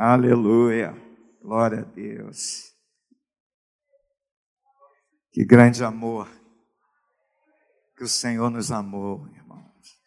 [0.00, 0.92] Aleluia.
[1.42, 2.72] Glória a Deus.
[5.32, 6.30] Que grande amor
[7.96, 10.00] que o Senhor nos amou, irmãos.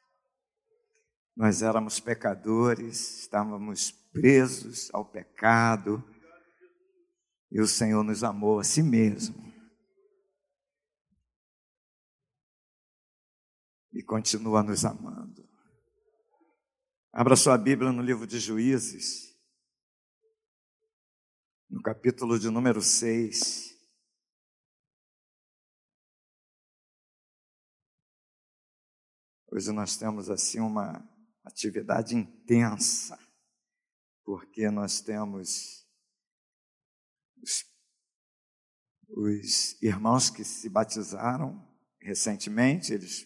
[1.35, 6.01] Nós éramos pecadores, estávamos presos ao pecado,
[7.51, 9.43] e o Senhor nos amou a si mesmo.
[13.91, 15.45] E continua nos amando.
[17.11, 19.30] Abra sua Bíblia no livro de Juízes,
[21.71, 23.71] no capítulo de número 6.
[29.49, 31.01] Hoje nós temos assim uma
[31.45, 33.17] atividade intensa,
[34.25, 35.87] porque nós temos
[37.41, 37.65] os,
[39.07, 41.65] os irmãos que se batizaram
[42.01, 43.25] recentemente, eles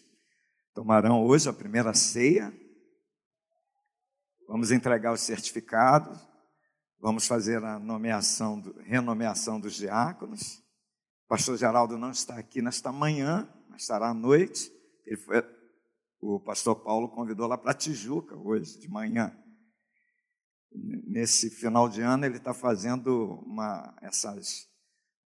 [0.72, 2.52] tomarão hoje a primeira ceia.
[4.46, 6.35] Vamos entregar os certificados,
[6.98, 10.58] vamos fazer a nomeação, renomeação dos diáconos.
[11.24, 14.72] O pastor Geraldo não está aqui nesta manhã, mas estará à noite.
[15.04, 15.42] Ele foi,
[16.20, 19.36] o pastor Paulo convidou lá para Tijuca hoje, de manhã.
[20.72, 24.68] Nesse final de ano, ele está fazendo uma, essas,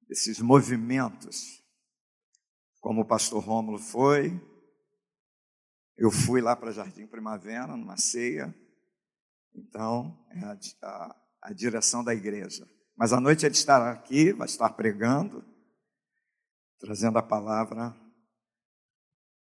[0.09, 1.63] esses movimentos.
[2.81, 4.41] Como o pastor Rômulo foi,
[5.97, 8.55] eu fui lá para Jardim Primavera, numa ceia.
[9.55, 12.69] Então, é a, a, a direção da igreja.
[12.97, 15.45] Mas à noite ele estará aqui, vai estar pregando,
[16.81, 17.95] trazendo a palavra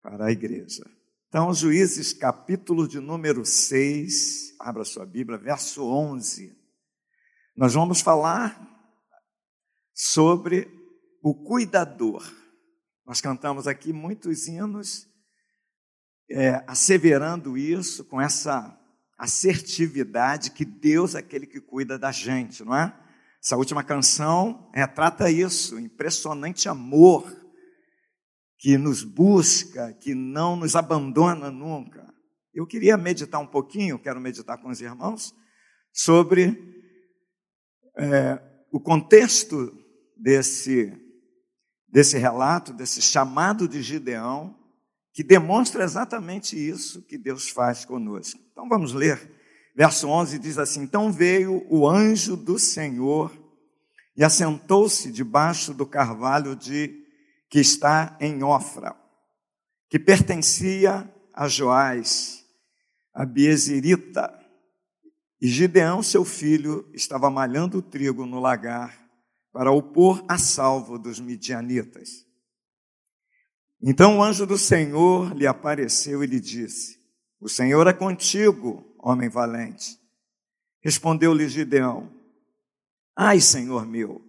[0.01, 0.83] para a igreja.
[1.27, 6.57] Então, Juízes, capítulo de número 6, abra sua Bíblia, verso 11.
[7.55, 8.59] Nós vamos falar
[9.93, 10.69] sobre
[11.21, 12.23] o cuidador.
[13.05, 15.07] Nós cantamos aqui muitos hinos
[16.29, 18.77] é, asseverando isso com essa
[19.21, 22.91] assertividade que Deus é aquele que cuida da gente, não é?
[23.43, 27.31] Essa última canção retrata isso, impressionante amor
[28.57, 32.11] que nos busca, que não nos abandona nunca.
[32.51, 35.35] Eu queria meditar um pouquinho, quero meditar com os irmãos,
[35.93, 36.57] sobre
[37.97, 39.71] é, o contexto
[40.17, 40.91] desse,
[41.87, 44.55] desse relato, desse chamado de Gideão,
[45.13, 48.39] que demonstra exatamente isso que Deus faz conosco.
[48.51, 49.31] Então vamos ler.
[49.75, 53.31] Verso 11 diz assim: Então veio o anjo do Senhor
[54.15, 57.01] e assentou-se debaixo do carvalho de
[57.49, 58.95] que está em Ofra,
[59.89, 62.45] que pertencia a Joás,
[63.13, 64.37] a Biezirita.
[65.41, 68.95] E Gideão, seu filho, estava malhando o trigo no lagar
[69.51, 72.25] para o pôr a salvo dos midianitas.
[73.83, 76.99] Então o anjo do Senhor lhe apareceu e lhe disse:
[77.39, 79.99] O Senhor é contigo, homem valente.
[80.81, 82.11] Respondeu-lhe Gideão:
[83.15, 84.21] Ai, Senhor meu,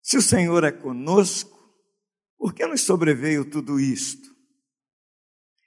[0.00, 1.58] se o Senhor é conosco,
[2.38, 4.30] por que nos sobreveio tudo isto?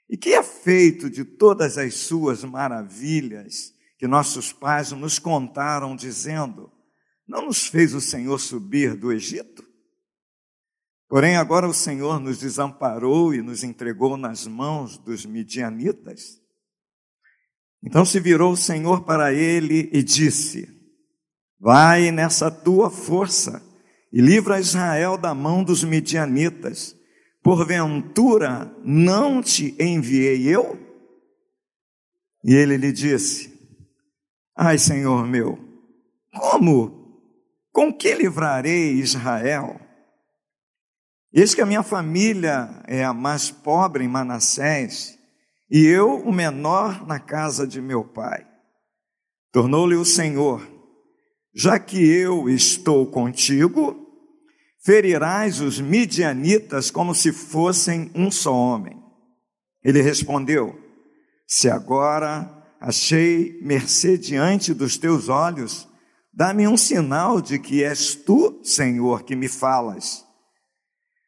[0.09, 6.71] E que é feito de todas as suas maravilhas que nossos pais nos contaram, dizendo:
[7.27, 9.64] Não nos fez o Senhor subir do Egito?
[11.07, 16.41] Porém, agora o Senhor nos desamparou e nos entregou nas mãos dos midianitas.
[17.83, 20.67] Então se virou o Senhor para ele e disse:
[21.59, 23.61] Vai nessa tua força
[24.11, 26.95] e livra Israel da mão dos midianitas.
[27.43, 30.79] Porventura não te enviei eu?
[32.43, 33.53] E ele lhe disse:
[34.55, 35.59] Ai, Senhor meu,
[36.33, 37.21] como?
[37.71, 39.84] Com que livrarei Israel?
[41.37, 45.19] Eis que a minha família é a mais pobre em Manassés,
[45.69, 48.47] e eu o menor na casa de meu pai.
[49.51, 50.65] Tornou-lhe o Senhor:
[51.53, 53.99] Já que eu estou contigo,
[54.81, 58.97] ferirás os midianitas como se fossem um só homem.
[59.83, 60.79] Ele respondeu:
[61.45, 65.85] Se agora achei mercê diante dos teus olhos,
[66.33, 70.24] dá-me um sinal de que és tu, Senhor, que me falas.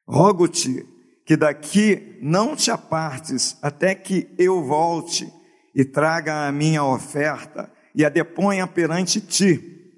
[0.07, 0.85] Rogo-te
[1.25, 5.31] que daqui não te apartes até que eu volte
[5.75, 9.91] e traga a minha oferta e a deponha perante ti.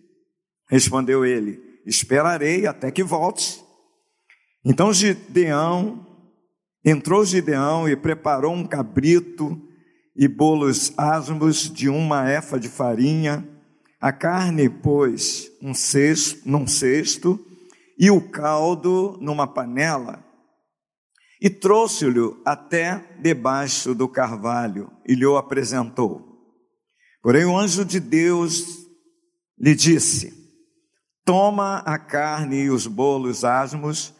[0.67, 3.63] Respondeu ele: esperarei até que volte.
[4.65, 6.05] Então Gideão,
[6.83, 9.61] entrou Gideão e preparou um cabrito
[10.15, 13.47] e bolos asmos de uma efa de farinha,
[14.01, 17.39] a carne pôs um cesto, num cesto
[17.99, 20.23] e o caldo numa panela,
[21.41, 26.25] e trouxe-lhe até debaixo do carvalho e lhe o apresentou.
[27.21, 28.63] Porém o anjo de Deus
[29.59, 30.33] lhe disse:
[31.25, 34.13] Toma a carne e os bolos asmos,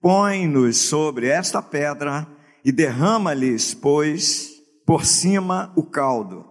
[0.00, 2.26] põe-nos sobre esta pedra
[2.64, 4.50] e derrama-lhes, pois,
[4.84, 6.44] por cima o caldo.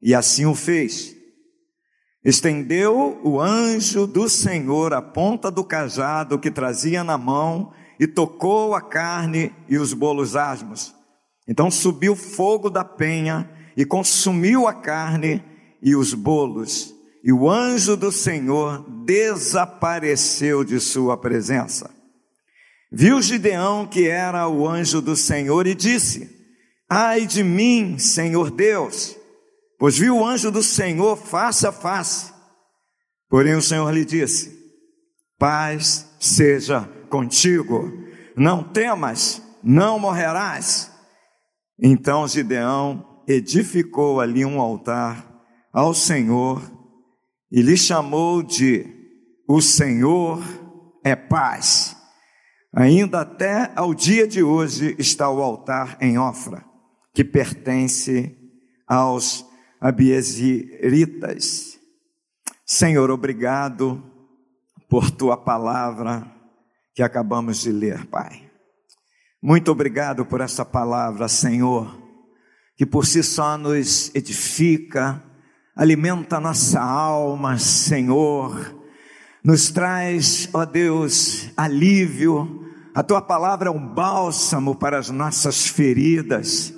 [0.00, 1.17] E assim o fez.
[2.28, 8.74] Estendeu o anjo do Senhor a ponta do cajado que trazia na mão e tocou
[8.74, 10.94] a carne e os bolos asmos.
[11.48, 15.42] Então subiu fogo da penha e consumiu a carne
[15.80, 16.94] e os bolos,
[17.24, 21.88] e o anjo do Senhor desapareceu de sua presença.
[22.92, 26.28] Viu Gideão que era o anjo do Senhor e disse:
[26.90, 29.16] Ai de mim, Senhor Deus,
[29.78, 32.32] pois viu o anjo do Senhor face a face.
[33.28, 34.58] Porém o Senhor lhe disse:
[35.38, 37.92] Paz seja contigo,
[38.36, 40.90] não temas, não morrerás.
[41.80, 45.24] Então Gideão edificou ali um altar
[45.72, 46.60] ao Senhor
[47.52, 48.96] e lhe chamou de
[49.48, 50.42] O Senhor
[51.04, 51.96] é paz.
[52.74, 56.64] Ainda até ao dia de hoje está o altar em Ofra,
[57.14, 58.36] que pertence
[58.86, 59.47] aos
[59.80, 61.78] abieziritas.
[62.64, 64.02] Senhor, obrigado
[64.88, 66.30] por tua palavra
[66.94, 68.50] que acabamos de ler, Pai.
[69.40, 71.96] Muito obrigado por essa palavra, Senhor,
[72.76, 75.22] que por si só nos edifica,
[75.76, 78.76] alimenta nossa alma, Senhor,
[79.44, 82.66] nos traz, ó Deus, alívio.
[82.94, 86.74] A tua palavra é um bálsamo para as nossas feridas.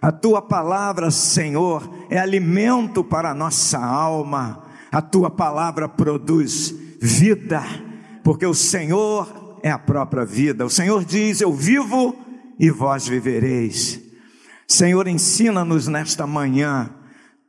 [0.00, 4.64] A tua palavra, Senhor, é alimento para a nossa alma.
[4.92, 7.62] A tua palavra produz vida,
[8.22, 10.64] porque o Senhor é a própria vida.
[10.64, 12.16] O Senhor diz: Eu vivo
[12.58, 14.00] e vós vivereis.
[14.66, 16.90] Senhor, ensina-nos nesta manhã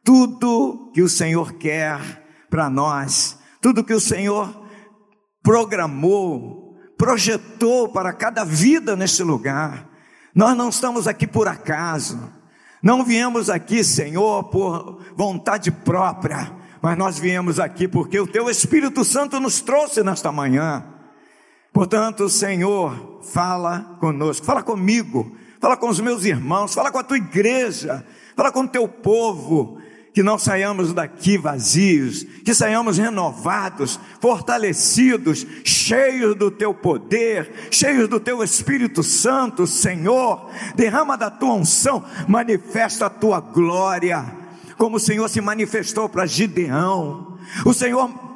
[0.04, 4.66] tudo que o Senhor quer para nós, tudo que o Senhor
[5.44, 9.88] programou, projetou para cada vida neste lugar.
[10.34, 12.20] Nós não estamos aqui por acaso,
[12.82, 19.04] não viemos aqui, Senhor, por vontade própria, mas nós viemos aqui porque o Teu Espírito
[19.04, 20.86] Santo nos trouxe nesta manhã.
[21.74, 27.18] Portanto, Senhor, fala conosco, fala comigo, fala com os meus irmãos, fala com a tua
[27.18, 28.06] igreja,
[28.36, 29.79] fala com o teu povo,
[30.14, 38.20] que não saiamos daqui vazios, que saiamos renovados, fortalecidos, cheios do teu poder, cheios do
[38.20, 40.50] teu Espírito Santo, Senhor.
[40.76, 44.26] Derrama da tua unção, manifesta a tua glória,
[44.78, 47.38] como o Senhor se manifestou para Gideão.
[47.66, 48.29] O Senhor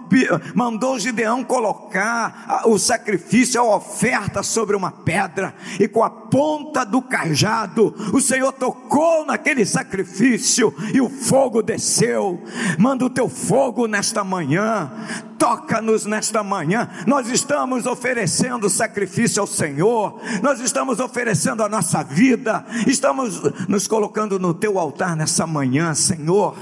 [0.54, 7.02] mandou Gideão colocar o sacrifício, a oferta sobre uma pedra, e com a ponta do
[7.02, 12.42] cajado, o Senhor tocou naquele sacrifício e o fogo desceu.
[12.78, 14.92] Manda o teu fogo nesta manhã,
[15.38, 16.90] toca-nos nesta manhã.
[17.06, 24.40] Nós estamos oferecendo sacrifício ao Senhor, nós estamos oferecendo a nossa vida, estamos nos colocando
[24.40, 26.56] no teu altar nessa manhã, Senhor.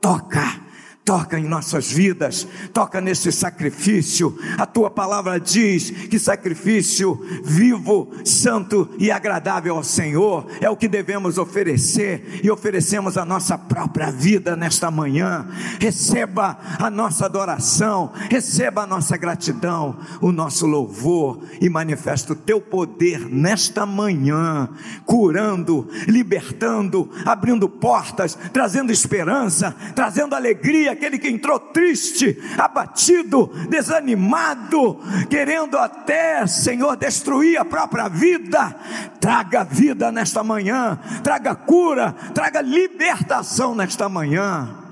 [0.00, 0.67] Toca
[1.08, 4.38] toca em nossas vidas, toca nesse sacrifício.
[4.58, 10.86] A tua palavra diz que sacrifício vivo, santo e agradável ao Senhor é o que
[10.86, 15.48] devemos oferecer e oferecemos a nossa própria vida nesta manhã.
[15.80, 22.60] Receba a nossa adoração, receba a nossa gratidão, o nosso louvor e manifesta o teu
[22.60, 24.68] poder nesta manhã,
[25.06, 34.98] curando, libertando, abrindo portas, trazendo esperança, trazendo alegria aquele que entrou triste, abatido, desanimado,
[35.30, 38.74] querendo até, Senhor, destruir a própria vida.
[39.20, 44.84] Traga vida nesta manhã, traga cura, traga libertação nesta manhã.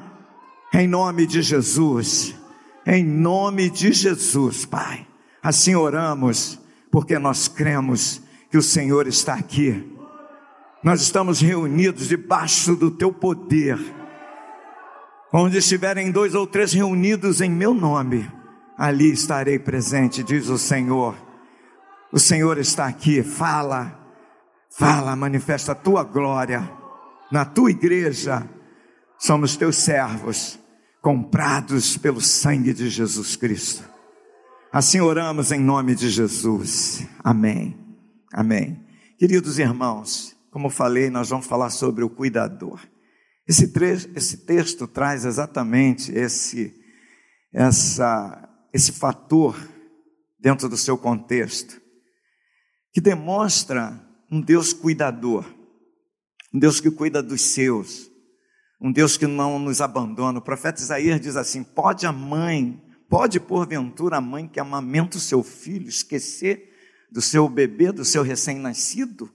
[0.72, 2.34] Em nome de Jesus,
[2.86, 5.06] em nome de Jesus, Pai.
[5.42, 6.58] Assim oramos,
[6.90, 9.92] porque nós cremos que o Senhor está aqui.
[10.82, 13.95] Nós estamos reunidos debaixo do teu poder
[15.38, 18.26] Onde estiverem dois ou três reunidos em meu nome,
[18.74, 21.14] ali estarei presente, diz o Senhor.
[22.10, 24.00] O Senhor está aqui, fala,
[24.70, 26.66] fala, manifesta a tua glória
[27.30, 28.48] na tua igreja.
[29.18, 30.58] Somos teus servos,
[31.02, 33.84] comprados pelo sangue de Jesus Cristo.
[34.72, 37.06] Assim oramos em nome de Jesus.
[37.22, 37.76] Amém.
[38.32, 38.82] Amém.
[39.18, 42.80] Queridos irmãos, como falei, nós vamos falar sobre o cuidador.
[43.48, 43.72] Esse,
[44.16, 46.74] esse texto traz exatamente esse,
[47.52, 49.56] essa, esse fator
[50.38, 51.80] dentro do seu contexto,
[52.92, 55.44] que demonstra um Deus cuidador,
[56.52, 58.10] um Deus que cuida dos seus,
[58.80, 60.40] um Deus que não nos abandona.
[60.40, 65.20] O profeta Isaías diz assim: pode a mãe, pode porventura a mãe que amamenta o
[65.20, 66.72] seu filho esquecer
[67.12, 69.32] do seu bebê, do seu recém-nascido?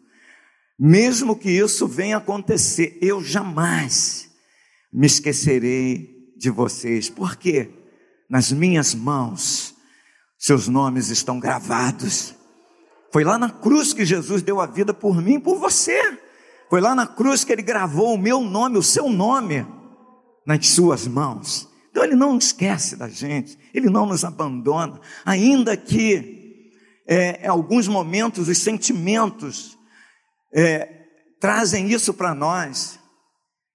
[0.80, 4.30] Mesmo que isso venha acontecer, eu jamais
[4.92, 7.70] me esquecerei de vocês, porque
[8.30, 9.75] nas minhas mãos
[10.38, 12.34] seus nomes estão gravados.
[13.13, 16.18] Foi lá na cruz que Jesus deu a vida por mim e por você.
[16.70, 19.68] Foi lá na cruz que ele gravou o meu nome, o seu nome,
[20.48, 21.70] nas suas mãos.
[21.92, 26.63] Então ele não esquece da gente, ele não nos abandona, ainda que
[27.06, 29.78] é, em alguns momentos os sentimentos
[30.53, 30.88] é,
[31.39, 33.00] trazem isso para nós.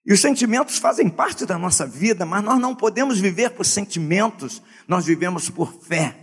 [0.06, 4.62] E os sentimentos fazem parte da nossa vida, mas nós não podemos viver por sentimentos,
[4.86, 6.16] nós vivemos por fé.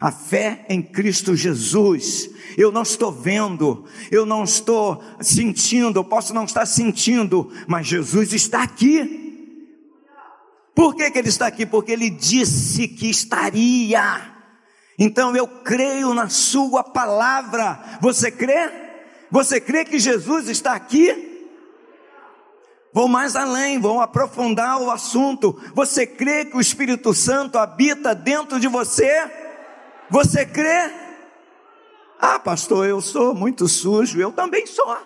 [0.00, 2.30] A fé em Cristo Jesus.
[2.56, 8.32] Eu não estou vendo, eu não estou sentindo, eu posso não estar sentindo, mas Jesus
[8.32, 9.26] está aqui.
[10.74, 11.66] Por que, que ele está aqui?
[11.66, 14.34] Porque ele disse que estaria.
[14.98, 17.98] Então eu creio na Sua palavra.
[18.00, 18.87] Você crê?
[19.30, 21.26] Você crê que Jesus está aqui?
[22.92, 25.60] Vou mais além, vou aprofundar o assunto.
[25.74, 29.30] Você crê que o Espírito Santo habita dentro de você?
[30.10, 30.90] Você crê?
[32.18, 34.96] Ah, pastor, eu sou muito sujo, eu também sou.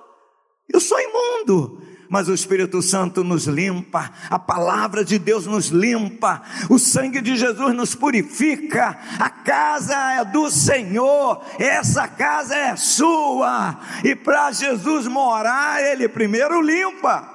[0.73, 1.83] Eu sou imundo.
[2.12, 7.38] Mas o Espírito Santo nos limpa, a palavra de Deus nos limpa, o sangue de
[7.38, 15.07] Jesus nos purifica, a casa é do Senhor, essa casa é sua, e para Jesus
[15.07, 17.26] morar, Ele primeiro limpa.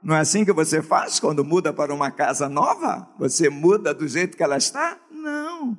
[0.00, 3.08] Não é assim que você faz quando muda para uma casa nova?
[3.18, 4.98] Você muda do jeito que ela está?
[5.10, 5.76] Não.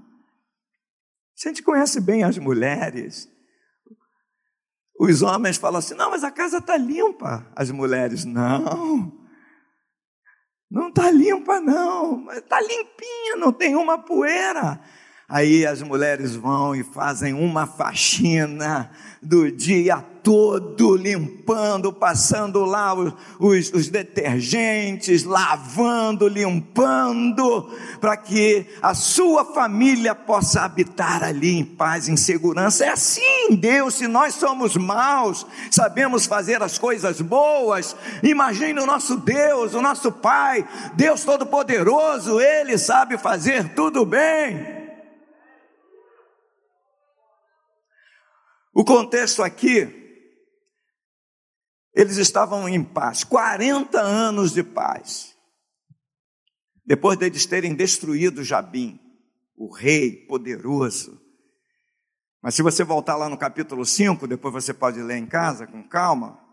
[1.38, 3.33] A gente conhece bem as mulheres.
[5.04, 7.46] Os homens falam assim: não, mas a casa está limpa.
[7.54, 9.12] As mulheres, não.
[10.72, 12.32] Não está limpa, não.
[12.32, 14.80] Está limpinha, não tem uma poeira.
[15.28, 23.14] Aí as mulheres vão e fazem uma faxina do dia todo, limpando, passando lá os,
[23.40, 27.70] os, os detergentes, lavando, limpando,
[28.02, 32.84] para que a sua família possa habitar ali em paz, em segurança.
[32.86, 39.16] É assim, Deus, se nós somos maus, sabemos fazer as coisas boas, imagine o nosso
[39.18, 44.73] Deus, o nosso Pai, Deus Todo-Poderoso, Ele sabe fazer tudo bem.
[48.74, 49.88] O contexto aqui,
[51.94, 55.36] eles estavam em paz, 40 anos de paz.
[56.84, 59.00] Depois deles terem destruído Jabim,
[59.56, 61.22] o rei poderoso.
[62.42, 65.88] Mas se você voltar lá no capítulo 5, depois você pode ler em casa com
[65.88, 66.44] calma,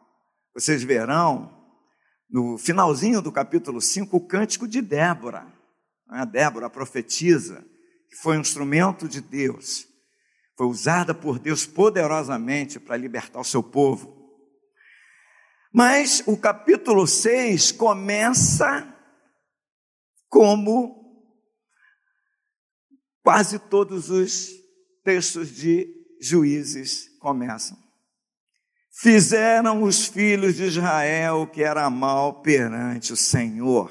[0.55, 1.59] vocês verão
[2.29, 5.51] no finalzinho do capítulo 5 o cântico de Débora.
[6.07, 7.65] A Débora, a profetisa,
[8.11, 9.90] que foi um instrumento de Deus
[10.61, 14.15] foi usada por Deus poderosamente para libertar o seu povo.
[15.73, 18.95] Mas o capítulo 6 começa
[20.29, 21.27] como
[23.23, 24.51] quase todos os
[25.03, 25.89] textos de
[26.21, 27.79] juízes começam.
[28.91, 33.91] Fizeram os filhos de Israel que era mal perante o Senhor.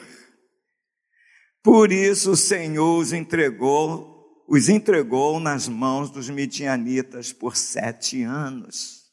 [1.64, 4.09] Por isso o Senhor os entregou
[4.50, 9.04] os entregou nas mãos dos midianitas por sete anos.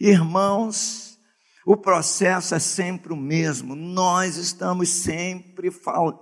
[0.00, 1.16] Irmãos,
[1.64, 5.70] o processo é sempre o mesmo, nós estamos sempre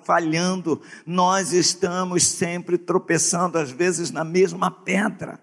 [0.04, 5.40] falhando, nós estamos sempre tropeçando, às vezes na mesma pedra.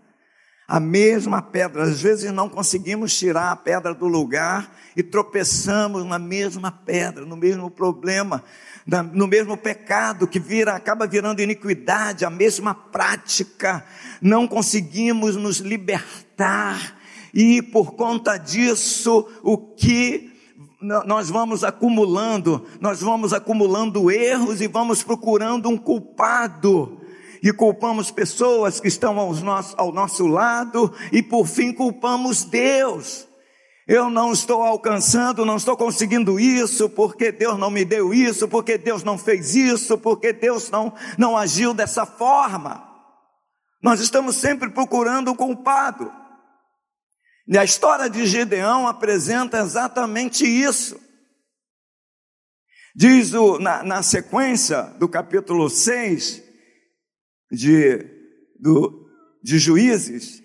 [0.68, 6.18] A mesma pedra, às vezes não conseguimos tirar a pedra do lugar e tropeçamos na
[6.18, 8.44] mesma pedra, no mesmo problema
[9.14, 13.84] no mesmo pecado que vira, acaba virando iniquidade, a mesma prática,
[14.22, 16.96] não conseguimos nos libertar,
[17.34, 20.32] e por conta disso, o que
[20.80, 27.02] nós vamos acumulando, nós vamos acumulando erros e vamos procurando um culpado.
[27.46, 33.28] E culpamos pessoas que estão ao nosso, ao nosso lado, e por fim culpamos Deus.
[33.88, 38.80] Eu não estou alcançando, não estou conseguindo isso, porque Deus não me deu isso, porque
[38.80, 42.84] Deus não fez isso, porque Deus não, não agiu dessa forma.
[43.80, 46.12] Nós estamos sempre procurando o culpado.
[47.48, 51.00] E a história de Gedeão apresenta exatamente isso.
[52.96, 56.45] Diz o, na, na sequência do capítulo 6
[57.52, 58.06] de,
[58.60, 59.08] do,
[59.44, 60.42] de Juízes,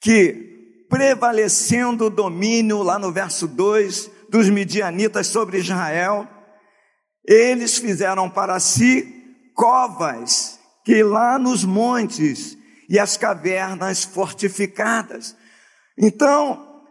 [0.00, 6.28] que prevalecendo o domínio, lá no verso 2, dos midianitas sobre Israel,
[7.26, 9.14] eles fizeram para si
[9.54, 12.56] covas que lá nos montes
[12.88, 15.36] e as cavernas fortificadas.
[15.98, 16.82] Então,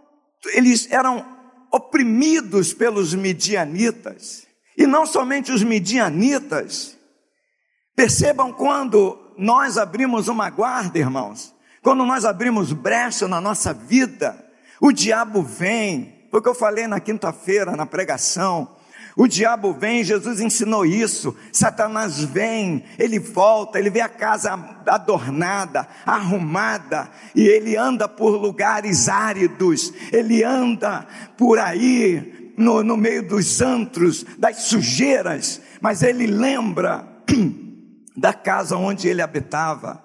[0.54, 1.26] eles eram
[1.72, 4.46] oprimidos pelos midianitas.
[4.78, 6.96] E não somente os midianitas.
[7.96, 11.54] Percebam quando nós abrimos uma guarda, irmãos.
[11.82, 14.36] Quando nós abrimos brecha na nossa vida,
[14.82, 16.16] o diabo vem.
[16.30, 18.76] Foi o que eu falei na quinta-feira, na pregação.
[19.16, 21.36] O diabo vem, Jesus ensinou isso.
[21.52, 24.54] Satanás vem, ele volta, ele vê a casa
[24.86, 33.28] adornada, arrumada, e ele anda por lugares áridos, ele anda por aí, no, no meio
[33.28, 37.08] dos antros, das sujeiras, mas ele lembra
[38.18, 40.04] da casa onde ele habitava.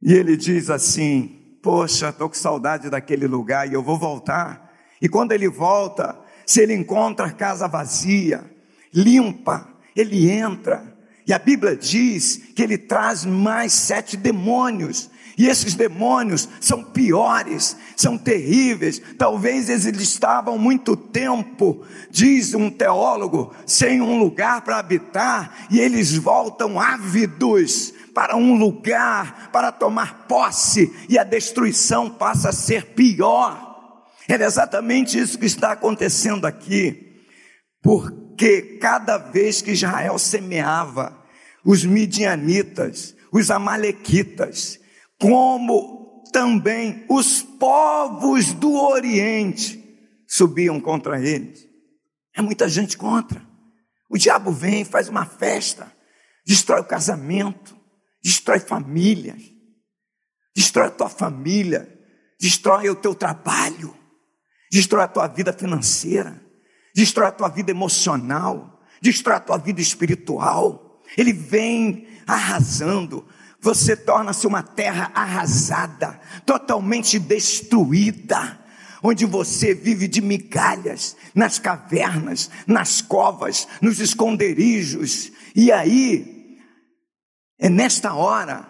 [0.00, 4.70] E ele diz assim: Poxa, estou com saudade daquele lugar e eu vou voltar.
[5.02, 8.48] E quando ele volta, se ele encontra a casa vazia,
[8.94, 10.96] limpa, ele entra.
[11.26, 15.10] E a Bíblia diz que ele traz mais sete demônios.
[15.38, 19.00] E esses demônios são piores, são terríveis.
[19.16, 26.16] Talvez eles estavam muito tempo, diz um teólogo, sem um lugar para habitar, e eles
[26.16, 34.04] voltam ávidos para um lugar para tomar posse, e a destruição passa a ser pior.
[34.28, 37.22] Era exatamente isso que está acontecendo aqui,
[37.80, 41.16] porque cada vez que Israel semeava,
[41.64, 44.80] os midianitas, os amalequitas,
[45.20, 49.84] como também os povos do Oriente
[50.26, 51.66] subiam contra eles.
[52.34, 53.46] É muita gente contra.
[54.08, 55.92] O diabo vem, faz uma festa,
[56.46, 57.76] destrói o casamento,
[58.22, 59.42] destrói famílias,
[60.54, 61.88] destrói a tua família,
[62.40, 63.94] destrói o teu trabalho,
[64.70, 66.40] destrói a tua vida financeira,
[66.94, 71.02] destrói a tua vida emocional, destrói a tua vida espiritual.
[71.16, 73.26] Ele vem arrasando.
[73.60, 78.58] Você torna-se uma terra arrasada, totalmente destruída,
[79.02, 85.32] onde você vive de migalhas, nas cavernas, nas covas, nos esconderijos.
[85.54, 86.56] E aí,
[87.58, 88.68] é nesta hora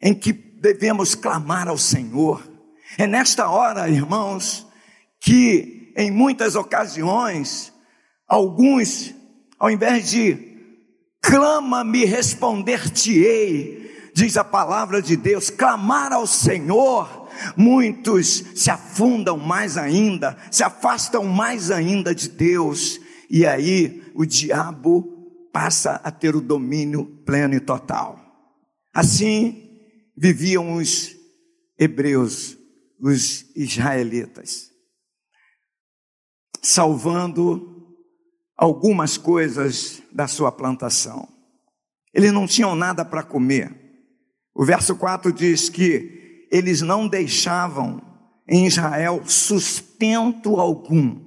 [0.00, 2.42] em que devemos clamar ao Senhor.
[2.98, 4.66] É nesta hora, irmãos,
[5.20, 7.72] que em muitas ocasiões,
[8.26, 9.14] alguns,
[9.58, 10.56] ao invés de
[11.20, 13.85] clama-me, responder-te-ei,
[14.16, 21.24] diz a palavra de Deus, clamar ao Senhor, muitos se afundam mais ainda, se afastam
[21.24, 22.98] mais ainda de Deus,
[23.28, 28.18] e aí o diabo passa a ter o domínio pleno e total.
[28.94, 29.78] Assim
[30.16, 31.14] viviam os
[31.78, 32.56] hebreus,
[32.98, 34.74] os israelitas
[36.62, 37.94] salvando
[38.56, 41.28] algumas coisas da sua plantação.
[42.12, 43.85] Eles não tinham nada para comer.
[44.56, 48.00] O verso 4 diz que eles não deixavam
[48.48, 51.20] em Israel sustento algum,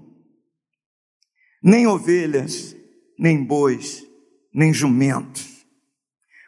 [1.63, 2.75] nem ovelhas,
[3.19, 4.03] nem bois,
[4.51, 5.63] nem jumentos,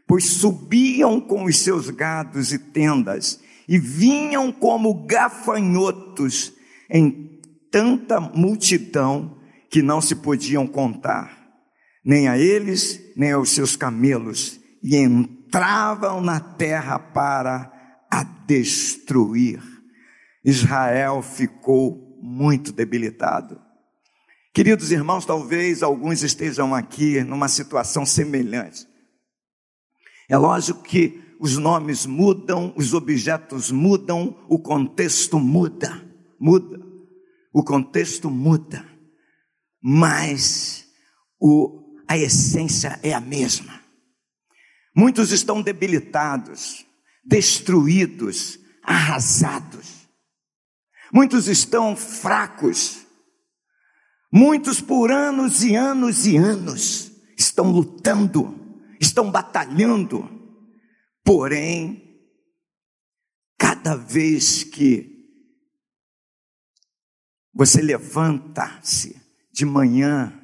[0.07, 6.51] pois subiam com os seus gados e tendas e vinham como gafanhotos
[6.89, 7.39] em
[7.69, 9.37] tanta multidão
[9.69, 11.47] que não se podiam contar,
[12.03, 14.95] nem a eles, nem aos seus camelos, e
[15.51, 17.71] entravam na terra para
[18.09, 19.61] a destruir.
[20.43, 23.59] Israel ficou muito debilitado.
[24.53, 28.87] Queridos irmãos, talvez alguns estejam aqui numa situação semelhante.
[30.29, 36.01] É lógico que os nomes mudam, os objetos mudam, o contexto muda,
[36.39, 36.91] muda
[37.53, 38.85] o contexto muda,
[39.81, 40.85] mas
[41.39, 43.80] o, a essência é a mesma.
[44.95, 46.85] Muitos estão debilitados,
[47.23, 50.07] destruídos, arrasados.
[51.13, 53.05] Muitos estão fracos.
[54.31, 60.29] Muitos por anos e anos e anos estão lutando, estão batalhando.
[61.23, 62.21] Porém,
[63.57, 65.11] cada vez que
[67.53, 70.40] você levanta-se de manhã,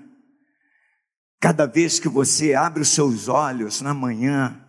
[1.40, 4.66] cada vez que você abre os seus olhos na manhã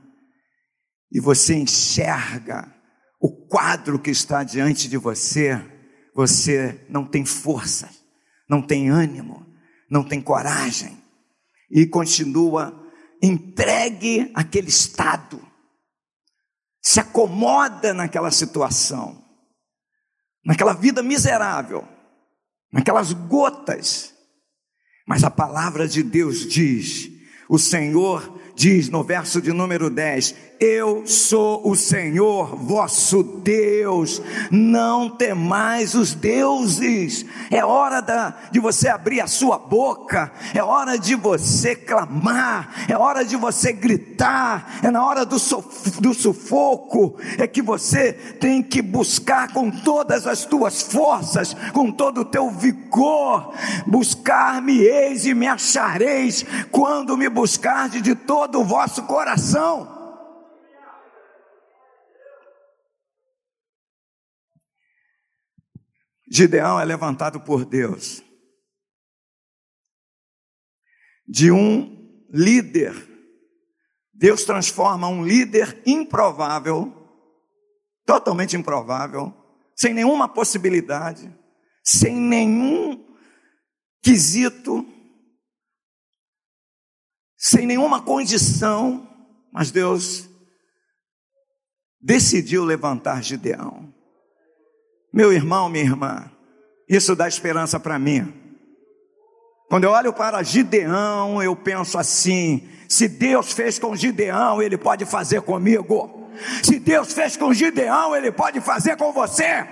[1.11, 2.75] e você enxerga
[3.21, 5.61] o quadro que está diante de você,
[6.15, 7.89] você não tem força,
[8.49, 9.47] não tem ânimo,
[9.91, 11.03] não tem coragem
[11.71, 12.87] e continua
[13.23, 15.41] entregue àquele estado,
[16.81, 19.25] se acomoda naquela situação,
[20.45, 21.87] naquela vida miserável
[22.73, 24.15] naquelas gotas,
[25.09, 27.11] Mas a palavra de Deus diz:
[27.49, 35.09] o Senhor diz no verso de número 10: Eu sou o Senhor vosso Deus, não
[35.09, 37.25] temais os deuses.
[37.49, 42.97] É hora da, de você abrir a sua boca, é hora de você clamar, é
[42.97, 45.37] hora de você gritar, é na hora do,
[46.01, 52.23] do sufoco, é que você tem que buscar com todas as tuas forças, com todo
[52.23, 53.55] o teu vigor,
[53.87, 59.98] buscar-me-eis e me achareis, quando me buscardes de todo o vosso coração.
[66.31, 68.23] Gideão é levantado por Deus
[71.29, 72.95] de um líder.
[74.13, 76.93] Deus transforma um líder improvável,
[78.07, 79.33] totalmente improvável,
[79.77, 81.33] sem nenhuma possibilidade,
[81.85, 83.07] sem nenhum
[84.03, 84.87] quesito,
[87.37, 89.07] sem nenhuma condição,
[89.53, 90.29] mas Deus
[92.01, 93.88] decidiu levantar Gideão.
[95.19, 96.31] Meu irmão, minha irmã,
[96.89, 98.33] isso dá esperança para mim.
[99.69, 105.05] Quando eu olho para Gideão, eu penso assim: se Deus fez com Gideão, Ele pode
[105.05, 106.31] fazer comigo.
[106.63, 109.67] Se Deus fez com Gideão, Ele pode fazer com você.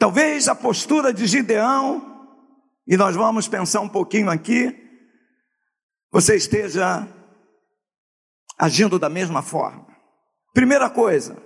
[0.00, 2.26] Talvez a postura de Gideão,
[2.88, 4.76] e nós vamos pensar um pouquinho aqui,
[6.10, 7.08] você esteja
[8.58, 9.86] agindo da mesma forma.
[10.52, 11.36] Primeira coisa,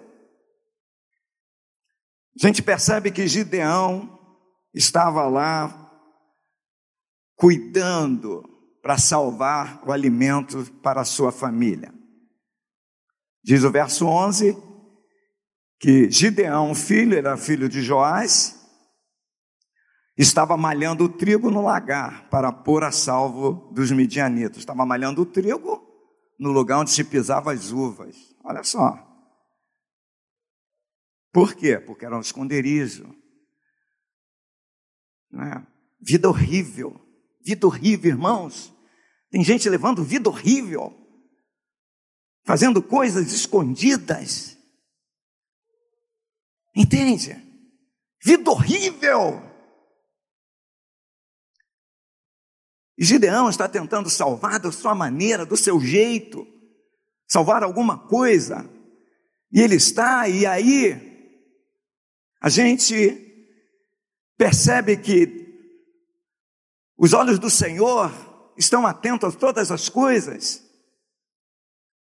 [2.41, 4.19] a gente percebe que Gideão
[4.75, 5.91] estava lá
[7.35, 8.43] cuidando
[8.83, 11.93] para salvar o alimento para a sua família.
[13.43, 14.57] Diz o verso 11
[15.81, 18.59] que Gideão, filho, era filho de Joás,
[20.17, 24.59] estava malhando o trigo no lagar para pôr a salvo dos midianitas.
[24.59, 25.88] Estava malhando o trigo
[26.39, 28.17] no lugar onde se pisava as uvas.
[28.45, 29.05] Olha só.
[31.33, 31.79] Por quê?
[31.79, 33.15] Porque era um esconderijo.
[35.35, 35.67] É?
[36.01, 37.01] Vida horrível.
[37.45, 38.73] Vida horrível, irmãos.
[39.31, 40.95] Tem gente levando vida horrível,
[42.45, 44.57] fazendo coisas escondidas.
[46.75, 47.37] Entende?
[48.25, 49.48] Vida horrível.
[52.99, 56.45] E Gideão está tentando salvar da sua maneira, do seu jeito,
[57.29, 58.69] salvar alguma coisa.
[59.53, 61.01] E ele está, e aí
[62.41, 63.25] a gente
[64.37, 65.47] percebe que
[66.97, 68.13] os olhos do Senhor
[68.57, 70.65] estão atentos a todas as coisas.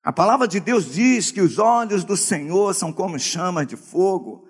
[0.02, 4.48] A palavra de Deus diz que os olhos do Senhor são como chamas de fogo.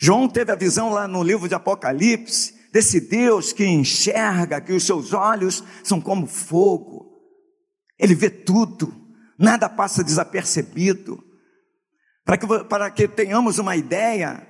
[0.00, 4.84] João teve a visão lá no livro de Apocalipse desse Deus que enxerga, que os
[4.84, 7.10] seus olhos são como fogo,
[7.98, 8.94] ele vê tudo,
[9.38, 11.22] nada passa desapercebido.
[12.24, 14.46] Para que, para que tenhamos uma ideia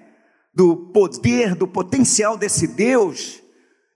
[0.55, 3.43] do poder, do potencial desse Deus,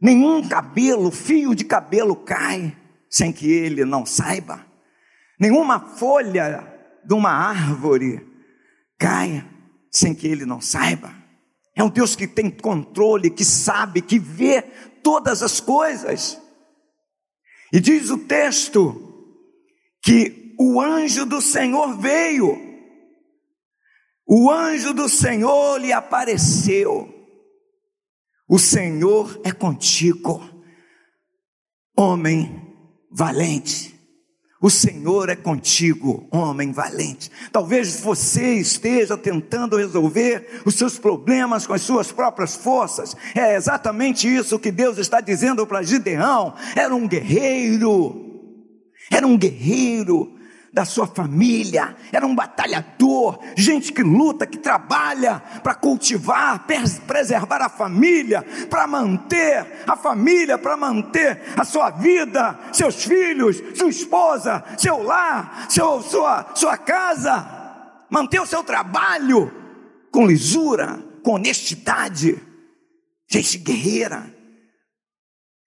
[0.00, 2.76] nenhum cabelo, fio de cabelo cai
[3.10, 4.64] sem que ele não saiba,
[5.38, 6.66] nenhuma folha
[7.04, 8.26] de uma árvore
[8.98, 9.48] cai
[9.90, 11.23] sem que ele não saiba.
[11.76, 14.62] É um Deus que tem controle, que sabe, que vê
[15.02, 16.40] todas as coisas.
[17.72, 19.00] E diz o texto
[20.02, 22.56] que o anjo do Senhor veio,
[24.26, 27.12] o anjo do Senhor lhe apareceu.
[28.48, 30.42] O Senhor é contigo,
[31.96, 32.62] homem
[33.10, 33.93] valente.
[34.64, 37.30] O Senhor é contigo, homem valente.
[37.52, 43.14] Talvez você esteja tentando resolver os seus problemas com as suas próprias forças.
[43.34, 46.54] É exatamente isso que Deus está dizendo para Gideão.
[46.74, 48.24] Era um guerreiro,
[49.10, 50.33] era um guerreiro,
[50.74, 56.66] da sua família, era um batalhador, gente que luta, que trabalha para cultivar,
[57.06, 63.88] preservar a família, para manter a família, para manter a sua vida, seus filhos, sua
[63.88, 69.52] esposa, seu lar, seu, sua, sua casa, manter o seu trabalho
[70.10, 72.36] com lisura, com honestidade,
[73.30, 74.26] gente guerreira.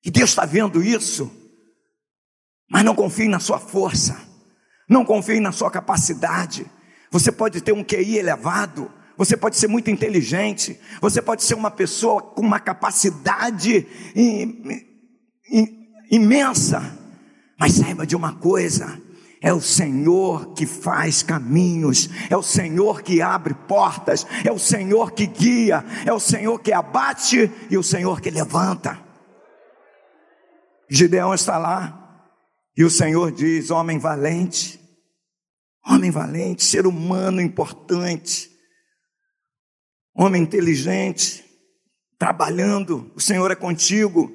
[0.03, 1.31] E Deus está vendo isso,
[2.69, 4.26] mas não confie na sua força
[4.87, 6.65] não confie na sua capacidade.
[7.11, 11.71] Você pode ter um QI elevado, você pode ser muito inteligente, você pode ser uma
[11.71, 13.87] pessoa com uma capacidade
[16.09, 16.97] imensa,
[17.59, 19.01] mas saiba de uma coisa:
[19.41, 25.11] É o Senhor que faz caminhos, é o Senhor que abre portas, é o Senhor
[25.11, 28.99] que guia, é o Senhor que abate e o Senhor que levanta.
[30.89, 31.96] Gideão está lá
[32.77, 34.79] e o Senhor diz: Homem valente,
[35.83, 38.51] homem valente, ser humano importante,
[40.13, 41.43] homem inteligente,
[42.19, 44.31] trabalhando, o Senhor é contigo.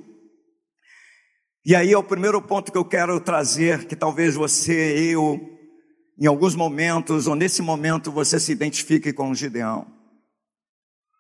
[1.65, 5.41] E aí é o primeiro ponto que eu quero trazer, que talvez você, eu,
[6.19, 9.87] em alguns momentos, ou nesse momento, você se identifique com Gideão.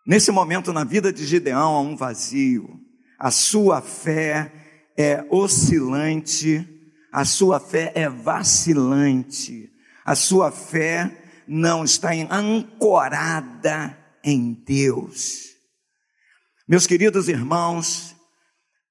[0.04, 2.80] Nesse momento na vida de Gideão há um vazio.
[3.16, 4.52] A sua fé
[4.98, 6.71] é oscilante,
[7.12, 9.70] a sua fé é vacilante,
[10.03, 15.51] a sua fé não está ancorada em Deus.
[16.66, 18.16] Meus queridos irmãos,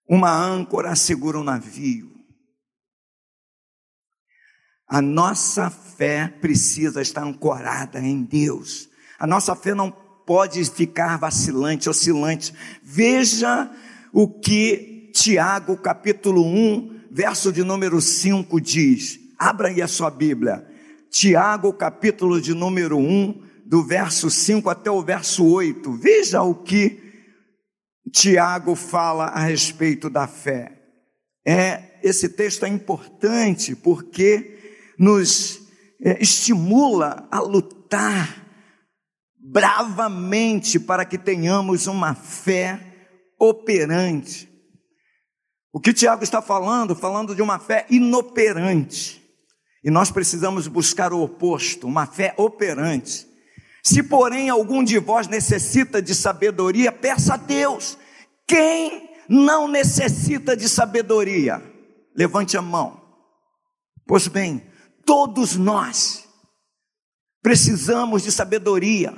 [0.08, 2.12] uma âncora segura um navio.
[4.88, 8.90] A nossa fé precisa estar ancorada em Deus.
[9.18, 12.54] A nossa fé não pode ficar vacilante, oscilante.
[12.84, 13.72] Veja
[14.14, 19.19] o que Tiago, capítulo 1, verso de número 5 diz.
[19.38, 20.65] Abra aí a sua Bíblia.
[21.10, 25.91] Tiago, capítulo de número 1, do verso 5 até o verso 8.
[25.93, 27.00] Veja o que
[28.12, 30.78] Tiago fala a respeito da fé.
[31.45, 34.60] É, esse texto é importante porque
[34.97, 35.60] nos
[36.02, 38.41] é, estimula a lutar
[39.38, 42.80] bravamente para que tenhamos uma fé
[43.39, 44.51] operante.
[45.74, 46.96] O que Tiago está falando?
[46.96, 49.22] Falando de uma fé inoperante.
[49.84, 53.28] E nós precisamos buscar o oposto, uma fé operante.
[53.84, 57.98] Se, porém, algum de vós necessita de sabedoria, peça a Deus.
[58.48, 61.62] Quem não necessita de sabedoria?
[62.16, 63.02] Levante a mão.
[64.06, 64.62] Pois bem,
[65.06, 66.28] todos nós
[67.42, 69.14] precisamos de sabedoria.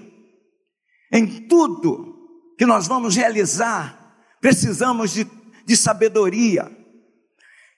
[1.11, 2.13] Em tudo
[2.57, 5.27] que nós vamos realizar, precisamos de,
[5.65, 6.69] de sabedoria.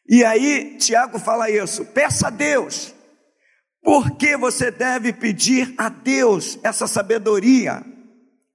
[0.08, 2.94] E aí, Tiago fala isso: peça a Deus.
[3.84, 7.86] Por que você deve pedir a Deus essa sabedoria?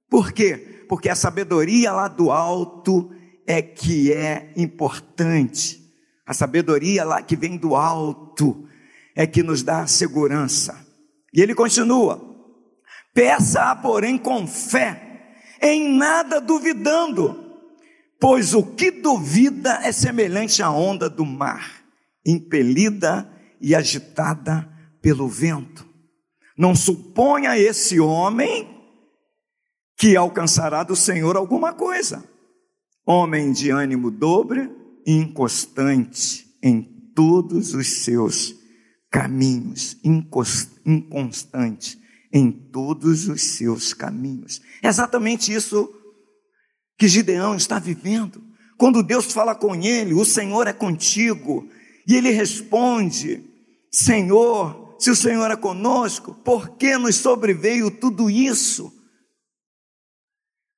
[0.09, 0.85] Por quê?
[0.89, 3.09] Porque a sabedoria lá do alto
[3.47, 5.81] é que é importante.
[6.25, 8.67] A sabedoria lá que vem do alto
[9.15, 10.85] é que nos dá segurança.
[11.33, 12.21] E ele continua:
[13.13, 17.40] peça, porém, com fé, em nada duvidando,
[18.21, 21.83] pois o que duvida é semelhante à onda do mar,
[22.23, 23.27] impelida
[23.59, 24.69] e agitada
[25.01, 25.83] pelo vento.
[26.55, 28.69] Não suponha esse homem
[29.97, 32.23] que alcançará do Senhor alguma coisa.
[33.03, 34.69] Homem de ânimo dobre,
[35.05, 36.83] inconstante em
[37.15, 38.53] todos os seus
[39.09, 39.97] caminhos,
[40.85, 41.99] inconstante
[42.31, 44.61] em todos os seus caminhos.
[44.83, 45.91] É exatamente isso
[47.01, 48.43] que Gideão está vivendo.
[48.77, 51.67] Quando Deus fala com ele, o Senhor é contigo,
[52.07, 53.43] e ele responde:
[53.91, 58.93] Senhor, se o Senhor é conosco, por que nos sobreveio tudo isso?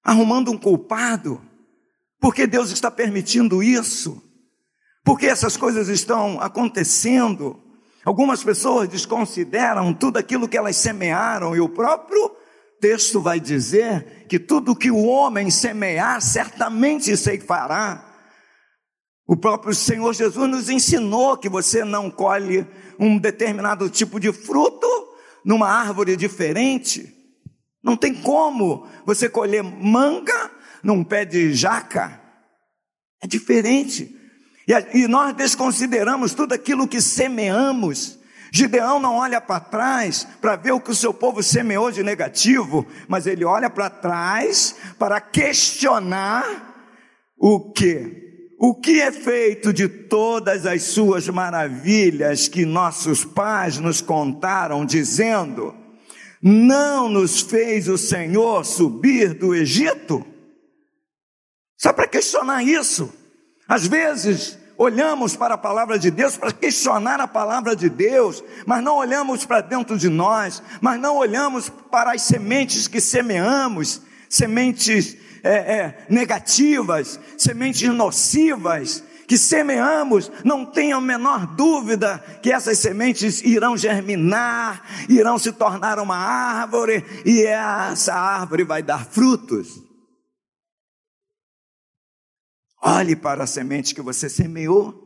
[0.01, 1.41] Arrumando um culpado?
[2.21, 4.23] Por que Deus está permitindo isso?
[5.03, 7.61] Por que essas coisas estão acontecendo?
[8.05, 12.33] Algumas pessoas desconsideram tudo aquilo que elas semearam, e o próprio
[12.83, 18.13] texto vai dizer que tudo que o homem semear, certamente fará.
[19.25, 22.67] O próprio Senhor Jesus nos ensinou que você não colhe
[22.99, 24.85] um determinado tipo de fruto
[25.45, 27.09] numa árvore diferente.
[27.81, 30.51] Não tem como você colher manga
[30.83, 32.19] num pé de jaca.
[33.23, 34.13] É diferente.
[34.93, 38.19] E, nós desconsideramos tudo aquilo que semeamos.
[38.55, 42.85] Gideão não olha para trás para ver o que o seu povo semeou de negativo,
[43.07, 46.45] mas ele olha para trás para questionar
[47.35, 48.51] o que?
[48.59, 55.75] O que é feito de todas as suas maravilhas que nossos pais nos contaram, dizendo:
[56.39, 60.23] Não nos fez o Senhor subir do Egito?
[61.75, 63.11] Só para questionar isso.
[63.67, 68.83] Às vezes, olhamos para a palavra de Deus para questionar a palavra de Deus, mas
[68.83, 75.17] não olhamos para dentro de nós, mas não olhamos para as sementes que semeamos, sementes
[75.43, 83.41] é, é, negativas, sementes nocivas, que semeamos, não tenha a menor dúvida que essas sementes
[83.41, 89.81] irão germinar, irão se tornar uma árvore, e essa árvore vai dar frutos.
[92.85, 95.01] Olhe para a semente que você semeou.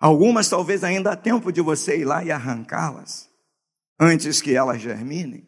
[0.00, 3.28] Algumas talvez ainda há tempo de você ir lá e arrancá-las,
[4.00, 5.46] antes que elas germinem.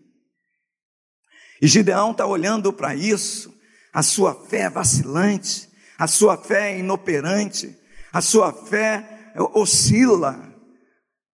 [1.61, 3.53] E Gideão está olhando para isso,
[3.93, 7.77] a sua fé é vacilante, a sua fé é inoperante,
[8.13, 10.55] a sua fé oscila,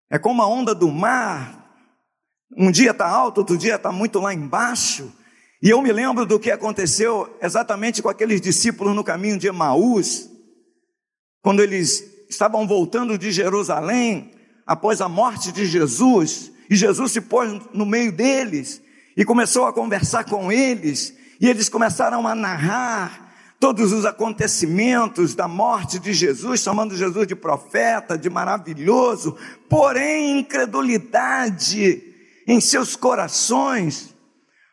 [0.08, 1.58] é como a onda do mar,
[2.56, 5.12] um dia está alto, outro dia está muito lá embaixo.
[5.62, 10.30] E eu me lembro do que aconteceu exatamente com aqueles discípulos no caminho de Emaús,
[11.42, 14.32] quando eles estavam voltando de Jerusalém,
[14.66, 18.82] após a morte de Jesus, e Jesus se pôs no meio deles
[19.16, 25.48] e começou a conversar com eles, e eles começaram a narrar todos os acontecimentos da
[25.48, 29.36] morte de Jesus, chamando Jesus de profeta, de maravilhoso,
[29.68, 32.02] porém incredulidade
[32.46, 34.14] em seus corações,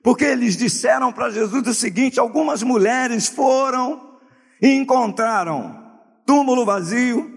[0.05, 4.19] porque eles disseram para Jesus o seguinte: algumas mulheres foram
[4.61, 5.83] e encontraram
[6.27, 7.27] túmulo vazio,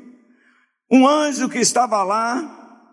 [0.91, 2.85] um anjo que estava lá,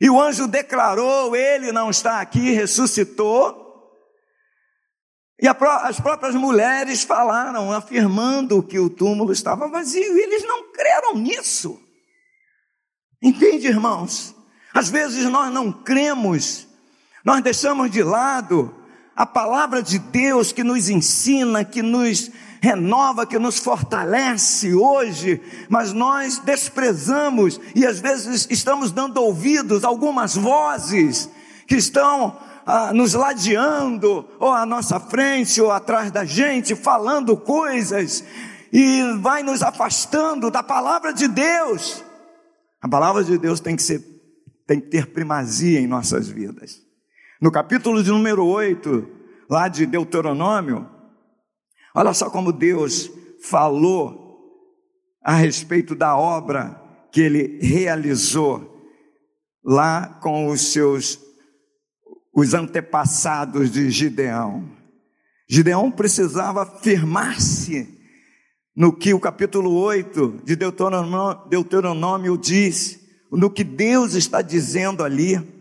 [0.00, 3.60] e o anjo declarou: Ele não está aqui, ressuscitou.
[5.38, 11.16] E as próprias mulheres falaram, afirmando que o túmulo estava vazio, e eles não creram
[11.16, 11.78] nisso.
[13.20, 14.34] Entende, irmãos?
[14.72, 16.66] Às vezes nós não cremos
[17.24, 18.74] nós deixamos de lado
[19.14, 25.92] a palavra de Deus que nos ensina, que nos renova, que nos fortalece hoje, mas
[25.92, 31.28] nós desprezamos e às vezes estamos dando ouvidos a algumas vozes
[31.66, 38.24] que estão ah, nos ladeando, ou à nossa frente, ou atrás da gente, falando coisas,
[38.72, 42.04] e vai nos afastando da palavra de Deus.
[42.80, 44.00] A palavra de Deus tem que ser,
[44.66, 46.81] tem que ter primazia em nossas vidas.
[47.42, 49.04] No capítulo de número 8,
[49.50, 50.88] lá de Deuteronômio,
[51.92, 53.10] olha só como Deus
[53.42, 54.38] falou
[55.20, 58.80] a respeito da obra que ele realizou
[59.64, 61.18] lá com os seus
[62.32, 64.70] os antepassados de Gideão.
[65.50, 67.88] Gideão precisava firmar-se
[68.76, 73.00] no que o capítulo 8 de Deuteronômio, Deuteronômio diz,
[73.32, 75.51] no que Deus está dizendo ali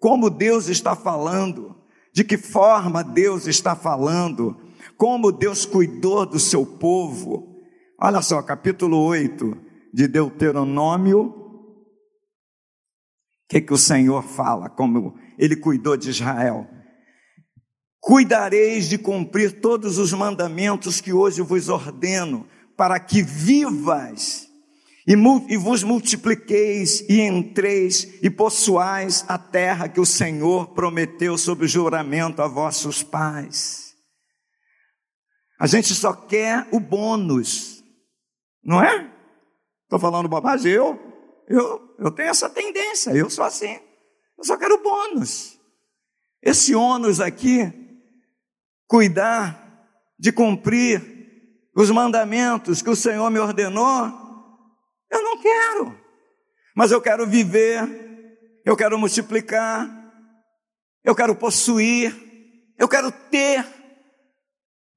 [0.00, 1.76] como Deus está falando,
[2.12, 4.56] de que forma Deus está falando,
[4.96, 7.60] como Deus cuidou do seu povo.
[8.00, 9.56] Olha só, capítulo 8
[9.92, 11.20] de Deuteronômio.
[11.20, 11.88] O
[13.48, 14.68] que, que o Senhor fala?
[14.68, 16.68] Como ele cuidou de Israel.
[18.00, 24.47] Cuidareis de cumprir todos os mandamentos que hoje vos ordeno, para que vivas
[25.08, 32.42] e, vos multipliqueis e entreis e possuais a terra que o Senhor prometeu sob juramento
[32.42, 33.94] a vossos pais.
[35.58, 37.82] A gente só quer o bônus,
[38.62, 39.10] não é?
[39.84, 41.00] Estou falando bobagem, eu,
[41.48, 43.80] eu, eu tenho essa tendência, eu sou assim,
[44.36, 45.58] eu só quero bônus.
[46.42, 47.72] Esse ônus aqui,
[48.86, 51.02] cuidar de cumprir
[51.74, 54.27] os mandamentos que o Senhor me ordenou,
[55.10, 55.98] eu não quero.
[56.74, 57.82] Mas eu quero viver,
[58.64, 59.88] eu quero multiplicar,
[61.04, 62.14] eu quero possuir,
[62.78, 63.66] eu quero ter.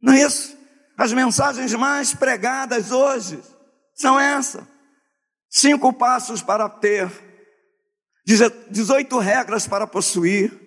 [0.01, 0.57] Não é isso?
[0.97, 3.41] As mensagens mais pregadas hoje
[3.95, 4.63] são essas:
[5.49, 7.09] cinco passos para ter,
[8.25, 10.59] 18 regras para possuir.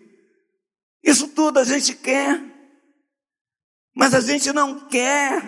[1.02, 2.42] Isso tudo a gente quer,
[3.94, 5.42] mas a gente não quer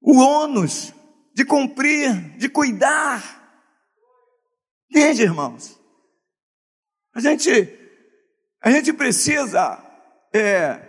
[0.00, 0.94] o ônus
[1.34, 3.40] de cumprir, de cuidar.
[4.90, 5.80] Entende, irmãos?
[7.14, 7.50] A gente,
[8.62, 9.78] a gente precisa,
[10.32, 10.80] é,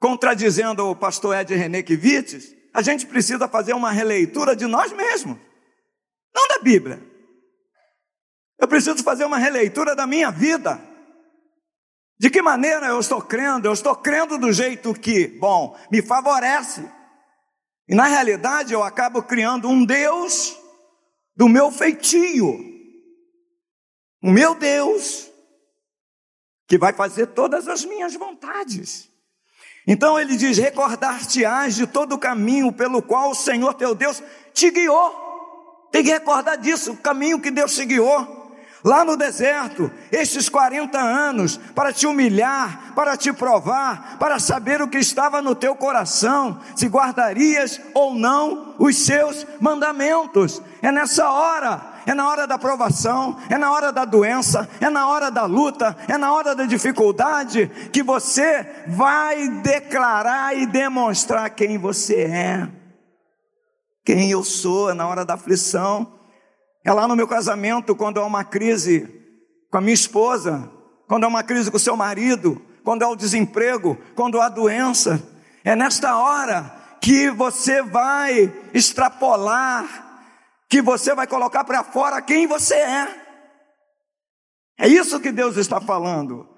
[0.00, 5.38] contradizendo o pastor Ed René Kivites, a gente precisa fazer uma releitura de nós mesmos,
[6.34, 7.02] não da Bíblia.
[8.58, 10.80] Eu preciso fazer uma releitura da minha vida.
[12.18, 13.68] De que maneira eu estou crendo?
[13.68, 16.97] Eu estou crendo do jeito que, bom, me favorece.
[17.88, 20.56] E na realidade eu acabo criando um Deus
[21.34, 22.58] do meu feitio.
[24.22, 25.30] O meu Deus
[26.66, 29.08] que vai fazer todas as minhas vontades.
[29.86, 34.22] Então ele diz: recordar-te-ás de todo o caminho pelo qual o Senhor teu Deus
[34.52, 35.88] te guiou.
[35.90, 38.37] Tem que recordar disso, o caminho que Deus te guiou
[38.84, 44.88] lá no deserto, estes 40 anos, para te humilhar, para te provar, para saber o
[44.88, 50.62] que estava no teu coração, se guardarias ou não os seus mandamentos.
[50.80, 55.08] É nessa hora, é na hora da provação, é na hora da doença, é na
[55.08, 61.78] hora da luta, é na hora da dificuldade que você vai declarar e demonstrar quem
[61.78, 62.68] você é.
[64.04, 66.17] Quem eu sou, é na hora da aflição
[66.88, 69.06] É lá no meu casamento, quando há uma crise
[69.70, 70.72] com a minha esposa,
[71.06, 75.22] quando há uma crise com o seu marido, quando há o desemprego, quando há doença.
[75.62, 79.84] É nesta hora que você vai extrapolar,
[80.66, 83.22] que você vai colocar para fora quem você é.
[84.78, 86.48] É isso que Deus está falando.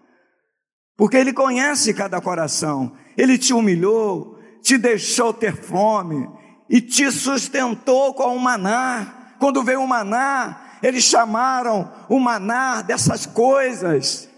[0.97, 2.97] Porque Ele conhece cada coração.
[3.19, 6.31] Ele te humilhou, te deixou ter fome
[6.69, 9.17] e te sustentou com o maná.
[9.41, 14.29] Quando veio o maná, eles chamaram o maná dessas coisas,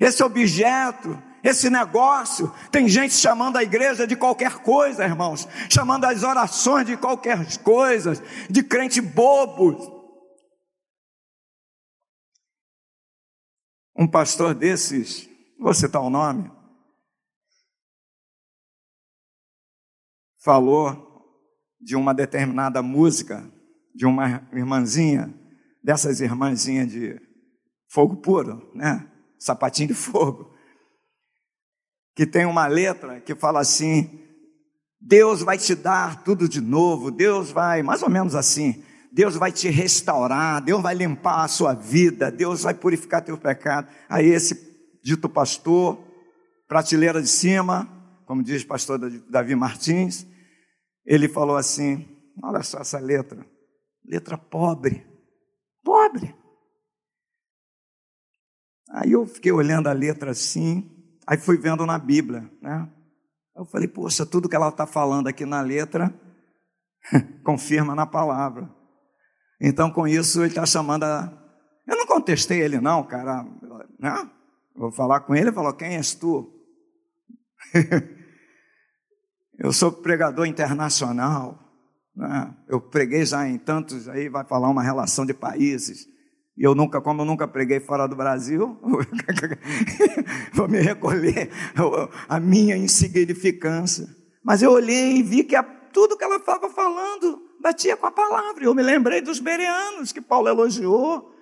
[0.00, 2.50] esse objeto, esse negócio.
[2.72, 8.14] Tem gente chamando a igreja de qualquer coisa, irmãos, chamando as orações de qualquer coisa,
[8.48, 9.98] de crente bobo.
[13.94, 15.28] Um pastor desses,
[15.58, 16.50] vou citar o nome,
[20.42, 21.06] falou
[21.78, 23.57] de uma determinada música
[23.98, 25.34] de uma irmãzinha,
[25.82, 27.20] dessas irmãzinhas de
[27.90, 29.04] fogo puro, né?
[29.36, 30.54] Sapatinho de fogo.
[32.14, 34.24] Que tem uma letra que fala assim:
[35.00, 39.50] Deus vai te dar tudo de novo, Deus vai, mais ou menos assim, Deus vai
[39.50, 43.88] te restaurar, Deus vai limpar a sua vida, Deus vai purificar teu pecado.
[44.08, 45.98] Aí esse dito pastor,
[46.68, 47.88] prateleira de cima,
[48.26, 50.24] como diz o pastor Davi Martins,
[51.04, 52.06] ele falou assim:
[52.44, 53.44] olha só essa letra,
[54.08, 55.06] letra pobre,
[55.84, 56.34] pobre.
[58.90, 60.90] Aí eu fiquei olhando a letra assim,
[61.26, 62.90] aí fui vendo na Bíblia, né?
[63.54, 66.14] Eu falei, poxa, tudo que ela está falando aqui na letra
[67.44, 68.72] confirma na palavra.
[69.60, 71.32] Então, com isso, ele está chamando a.
[71.86, 73.44] Eu não contestei ele, não, cara.
[73.98, 74.30] Né?
[74.76, 76.54] Vou falar com ele, ele falou: Quem és tu?
[79.58, 81.67] eu sou pregador internacional.
[82.18, 82.52] Né?
[82.66, 86.08] Eu preguei já em tantos, aí vai falar uma relação de países.
[86.56, 88.76] E eu nunca, como eu nunca preguei fora do Brasil,
[90.52, 91.48] vou me recolher
[92.28, 94.08] a minha insignificância.
[94.44, 98.10] Mas eu olhei e vi que a, tudo que ela estava falando batia com a
[98.10, 98.64] palavra.
[98.64, 101.32] Eu me lembrei dos bereanos que Paulo elogiou.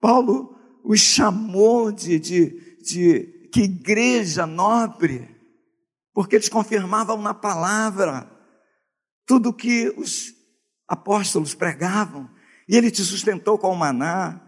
[0.00, 5.28] Paulo os chamou de, de, de que igreja nobre,
[6.12, 8.39] porque eles confirmavam na palavra
[9.30, 10.34] tudo que os
[10.88, 12.28] apóstolos pregavam.
[12.68, 14.40] E ele te sustentou com o maná,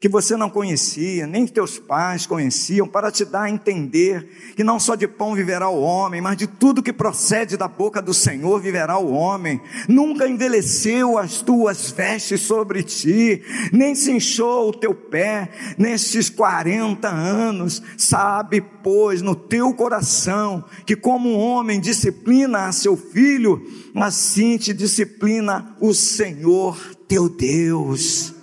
[0.00, 4.80] que você não conhecia, nem teus pais conheciam, para te dar a entender que não
[4.80, 8.58] só de pão viverá o homem, mas de tudo que procede da boca do Senhor
[8.62, 9.60] viverá o homem.
[9.86, 17.06] Nunca envelheceu as tuas vestes sobre ti, nem se inchou o teu pé nestes 40
[17.06, 17.82] anos.
[17.98, 23.62] Sabe, pois, no teu coração que como um homem disciplina a seu filho,
[23.94, 28.39] assim te disciplina o Senhor teu Deus.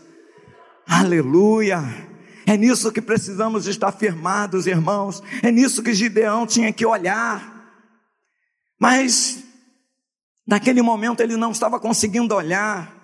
[0.88, 1.84] Aleluia!
[2.46, 5.22] É nisso que precisamos estar firmados, irmãos.
[5.44, 7.56] É nisso que Gideão tinha que olhar.
[8.80, 9.44] Mas,
[10.48, 12.96] naquele momento, ele não estava conseguindo olhar.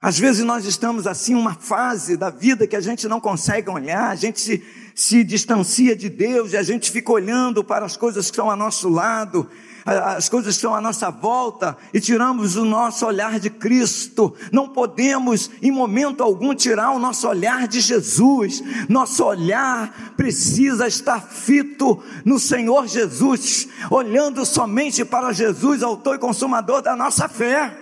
[0.00, 4.08] Às vezes nós estamos assim, uma fase da vida que a gente não consegue olhar,
[4.08, 4.64] a gente se,
[4.94, 8.56] se distancia de Deus e a gente fica olhando para as coisas que estão ao
[8.56, 9.48] nosso lado,
[9.84, 14.34] as coisas estão à nossa volta e tiramos o nosso olhar de Cristo.
[14.52, 18.62] Não podemos, em momento algum, tirar o nosso olhar de Jesus.
[18.88, 26.80] Nosso olhar precisa estar fito no Senhor Jesus, olhando somente para Jesus, autor e consumador
[26.82, 27.76] da nossa fé.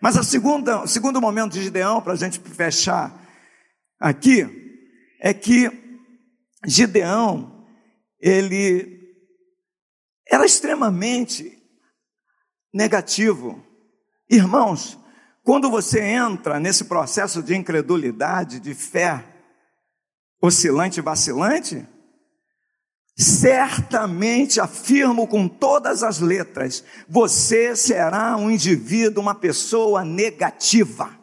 [0.00, 3.12] Mas a segunda, o segundo momento de Gideão, para a gente fechar
[3.98, 4.46] aqui,
[5.20, 5.70] é que
[6.64, 7.64] Gideão,
[8.20, 8.97] ele
[10.28, 11.58] era extremamente
[12.72, 13.64] negativo.
[14.28, 14.98] Irmãos,
[15.42, 19.24] quando você entra nesse processo de incredulidade, de fé
[20.42, 21.88] oscilante e vacilante,
[23.16, 31.18] certamente afirmo com todas as letras, você será um indivíduo, uma pessoa negativa.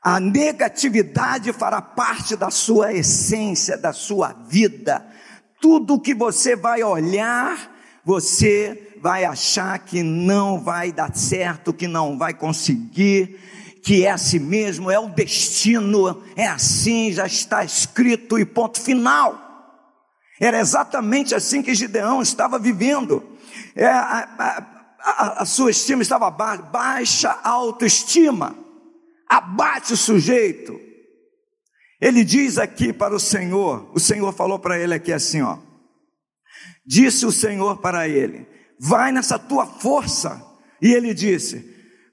[0.00, 5.06] A negatividade fará parte da sua essência, da sua vida.
[5.60, 7.71] Tudo que você vai olhar
[8.04, 13.38] você vai achar que não vai dar certo, que não vai conseguir,
[13.82, 19.50] que é assim mesmo, é o destino, é assim, já está escrito e ponto final.
[20.40, 23.22] Era exatamente assim que Gideão estava vivendo.
[23.74, 24.66] É, a,
[25.00, 28.56] a, a sua estima estava baixa, baixa autoestima,
[29.28, 30.78] abate o sujeito.
[32.00, 35.58] Ele diz aqui para o Senhor, o Senhor falou para ele aqui assim, ó.
[36.84, 38.46] Disse o Senhor para ele:
[38.78, 40.42] Vai nessa tua força.
[40.80, 41.64] E ele disse: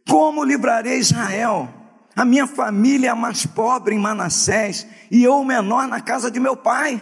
[0.08, 1.68] Como livrarei Israel?
[2.16, 6.30] A minha família é a mais pobre em Manassés e eu o menor na casa
[6.30, 7.02] de meu pai.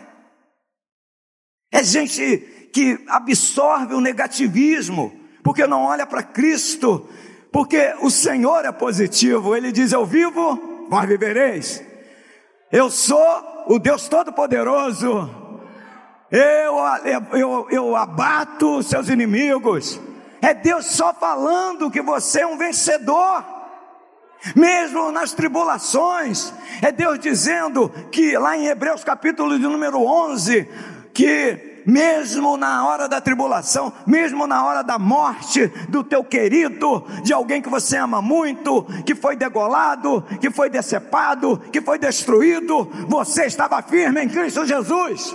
[1.72, 5.11] É gente que absorve o negativismo,
[5.43, 7.09] porque não olha para Cristo,
[7.51, 11.84] porque o Senhor é positivo, ele diz: Eu vivo, vós vivereis.
[12.72, 15.47] Eu sou o Deus Todo-Poderoso,
[16.32, 19.99] eu, eu, eu abato seus inimigos.
[20.41, 23.43] É Deus só falando que você é um vencedor.
[24.55, 30.69] Mesmo nas tribulações, é Deus dizendo que lá em Hebreus capítulo de número 11,
[31.13, 37.32] que mesmo na hora da tribulação, mesmo na hora da morte do teu querido, de
[37.32, 43.45] alguém que você ama muito, que foi degolado, que foi decepado, que foi destruído, você
[43.45, 45.34] estava firme em Cristo Jesus.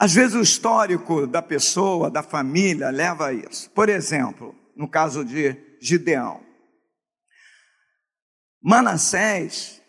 [0.00, 3.70] Às vezes o histórico da pessoa, da família, leva a isso.
[3.72, 6.40] Por exemplo, no caso de Gideão.
[8.62, 9.82] Manassés,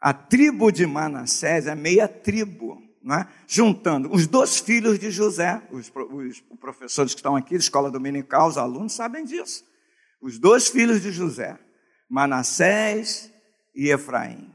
[0.00, 3.28] a tribo de Manassés é meia tribo, é?
[3.46, 8.58] juntando os dois filhos de José, os, os professores que estão aqui, escola dominical, os
[8.58, 9.64] alunos sabem disso.
[10.20, 11.56] Os dois filhos de José,
[12.10, 13.32] Manassés
[13.72, 14.52] e Efraim.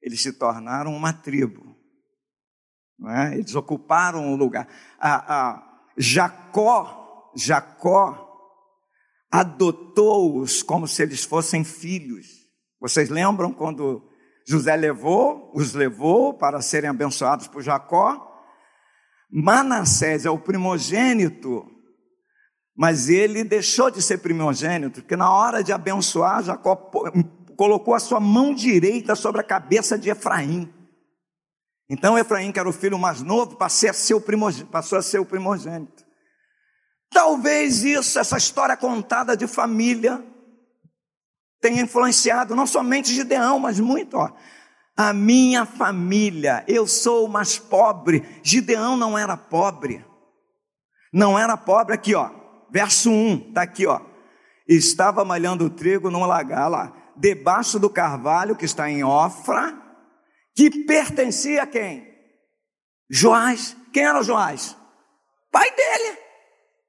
[0.00, 1.71] Eles se tornaram uma tribo.
[3.10, 3.34] É?
[3.34, 4.68] Eles ocuparam o lugar.
[4.98, 8.28] A, a Jacó, Jacó
[9.30, 12.26] adotou-os como se eles fossem filhos.
[12.80, 14.02] Vocês lembram quando
[14.46, 18.28] José levou, os levou para serem abençoados por Jacó?
[19.30, 21.64] Manassés é o primogênito,
[22.76, 26.76] mas ele deixou de ser primogênito, porque na hora de abençoar, Jacó
[27.56, 30.72] colocou a sua mão direita sobre a cabeça de Efraim.
[31.88, 36.04] Então Efraim, que era o filho mais novo, passou a ser o primogênito.
[37.10, 40.24] Talvez isso, essa história contada de família,
[41.60, 44.32] tenha influenciado não somente Gideão, mas muito, ó.
[44.96, 48.26] A minha família, eu sou o mais pobre.
[48.42, 50.04] Gideão não era pobre.
[51.12, 52.30] Não era pobre aqui, ó.
[52.70, 54.00] Verso 1, tá aqui, ó.
[54.66, 59.81] Estava malhando trigo num lagar lá, debaixo do carvalho que está em Ofra,
[60.54, 62.12] que pertencia a quem?
[63.10, 63.76] Joás.
[63.92, 64.76] Quem era Joás?
[65.50, 66.18] Pai dele.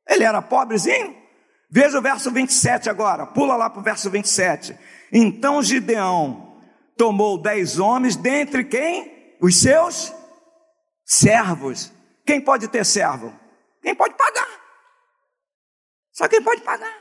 [0.07, 1.22] Ele era pobrezinho.
[1.70, 4.78] Veja o verso 27 agora, pula lá para o verso 27.
[5.11, 6.61] Então Gideão
[6.95, 9.36] tomou dez homens, dentre quem?
[9.41, 10.14] Os seus
[11.03, 11.91] servos.
[12.26, 13.34] Quem pode ter servo?
[13.82, 14.47] Quem pode pagar.
[16.11, 16.95] Só quem pode pagar.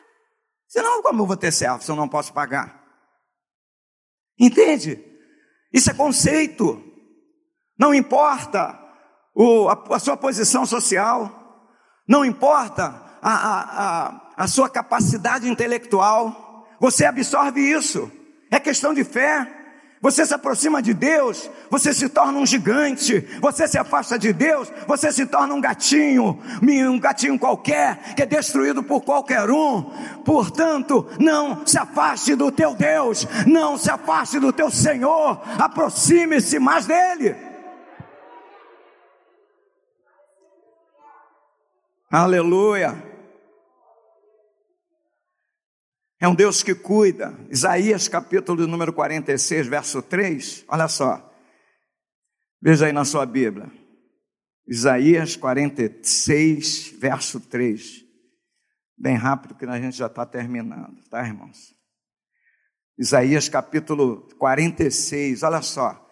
[0.67, 2.83] Senão, como eu vou ter servo se eu não posso pagar?
[4.39, 5.12] Entende?
[5.73, 6.83] Isso é conceito.
[7.79, 8.79] Não importa
[9.35, 11.65] o, a, a, sua posição social,
[12.07, 18.11] não importa a, a, a sua capacidade intelectual, você absorve isso.
[18.51, 19.62] É questão de fé.
[20.03, 23.21] Você se aproxima de Deus, você se torna um gigante.
[23.41, 28.27] Você se afasta de Deus, você se torna um gatinho, um gatinho qualquer, que é
[28.27, 29.83] destruído por qualquer um.
[30.25, 36.85] Portanto, não se afaste do teu Deus, não se afaste do teu Senhor, aproxime-se mais
[36.85, 37.37] dele.
[42.11, 43.12] Aleluia.
[46.23, 47.37] É um Deus que cuida.
[47.51, 50.65] Isaías capítulo número 46, verso 3.
[50.69, 51.35] Olha só.
[52.63, 53.69] Veja aí na sua Bíblia.
[54.65, 58.05] Isaías 46, verso 3.
[58.97, 61.75] Bem rápido que a gente já está terminando, tá, irmãos?
[62.97, 66.09] Isaías capítulo 46, olha só.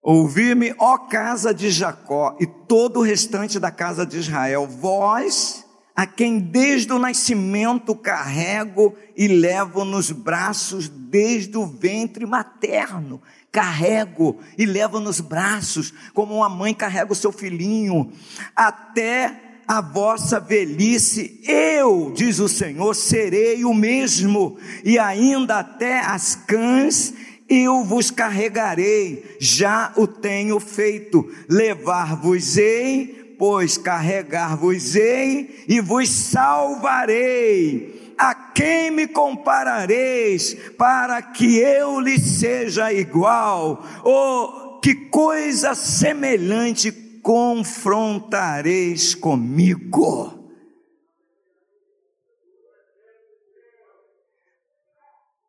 [0.00, 5.67] Ouvi-me, ó casa de Jacó, e todo o restante da casa de Israel, vós
[5.98, 13.20] a quem desde o nascimento carrego e levo nos braços desde o ventre materno.
[13.50, 18.12] Carrego e levo nos braços, como uma mãe carrega o seu filhinho,
[18.54, 26.36] até a vossa velhice, eu, diz o Senhor, serei o mesmo, e ainda até as
[26.36, 27.12] cães
[27.48, 37.96] eu vos carregarei, já o tenho feito, levar-vos-ei pois, carregar-vos-ei e vos salvarei.
[38.18, 43.84] A quem me comparareis para que eu lhe seja igual?
[44.02, 46.90] Ou que coisa semelhante
[47.22, 50.36] confrontareis comigo?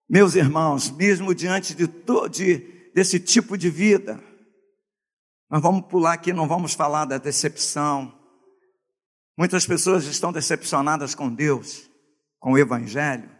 [0.08, 1.88] Meus irmãos, mesmo diante de,
[2.32, 2.58] de,
[2.94, 4.29] desse tipo de vida,
[5.50, 8.20] nós vamos pular aqui, não vamos falar da decepção,
[9.40, 11.90] Muitas pessoas estão decepcionadas com Deus,
[12.42, 13.32] com o Evangelho.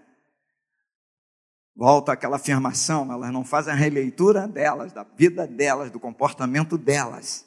[1.76, 7.46] Volta aquela afirmação, elas não fazem a releitura delas, da vida delas, do comportamento delas.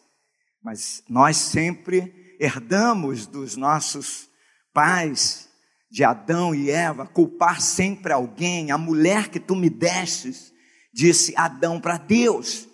[0.62, 4.28] Mas nós sempre herdamos dos nossos
[4.70, 5.48] pais,
[5.90, 8.70] de Adão e Eva, culpar sempre alguém.
[8.70, 10.52] A mulher que tu me destes,
[10.92, 12.68] disse Adão para Deus.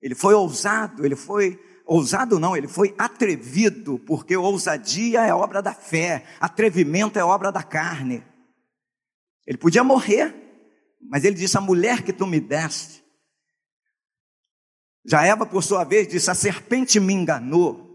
[0.00, 5.72] Ele foi ousado, ele foi ousado não, ele foi atrevido, porque ousadia é obra da
[5.72, 8.22] fé, atrevimento é obra da carne.
[9.46, 10.34] Ele podia morrer,
[11.08, 13.02] mas ele disse: A mulher que tu me deste.
[15.06, 17.88] Já Eva, por sua vez, disse: A serpente me enganou.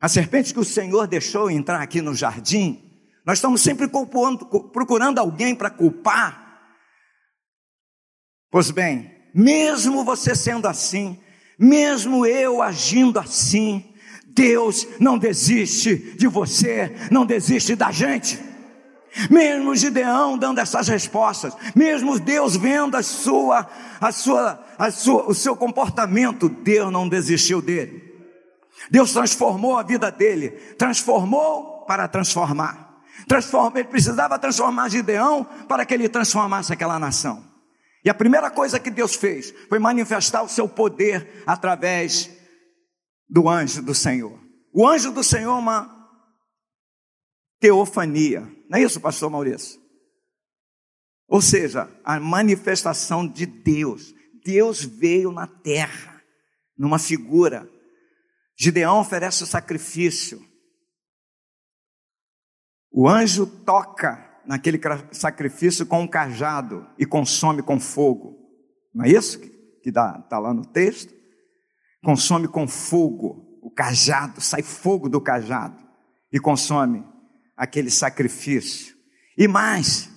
[0.00, 2.84] A serpente que o Senhor deixou entrar aqui no jardim.
[3.26, 6.48] Nós estamos sempre culpando, procurando alguém para culpar.
[8.50, 11.20] Pois bem, mesmo você sendo assim,
[11.58, 13.84] mesmo eu agindo assim,
[14.26, 18.38] Deus não desiste de você, não desiste da gente.
[19.30, 23.68] Mesmo Gideão dando essas respostas, mesmo Deus vendo a sua,
[24.00, 28.08] a sua, a sua, o seu comportamento, Deus não desistiu dele.
[28.90, 33.02] Deus transformou a vida dele, transformou para transformar.
[33.26, 37.47] Transforma, ele precisava transformar Gideão para que ele transformasse aquela nação.
[38.08, 42.30] E a primeira coisa que Deus fez foi manifestar o seu poder através
[43.28, 44.40] do anjo do Senhor.
[44.72, 46.10] O anjo do Senhor é uma
[47.60, 48.50] teofania.
[48.66, 49.78] Não é isso, pastor Maurício?
[51.28, 54.14] Ou seja, a manifestação de Deus.
[54.42, 56.24] Deus veio na terra,
[56.78, 57.70] numa figura.
[58.58, 60.42] Gideão oferece o sacrifício.
[62.90, 64.80] O anjo toca naquele
[65.12, 68.34] sacrifício com um cajado e consome com fogo.
[68.94, 71.12] Não é isso que está lá no texto?
[72.02, 75.76] Consome com fogo o cajado, sai fogo do cajado
[76.32, 77.04] e consome
[77.54, 78.96] aquele sacrifício.
[79.36, 80.10] E mais,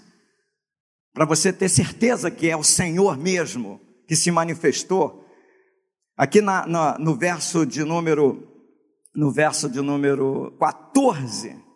[1.13, 5.25] para você ter certeza que é o Senhor mesmo que se manifestou,
[6.15, 8.47] aqui na, na, no verso de número
[9.13, 11.70] no verso de número 14,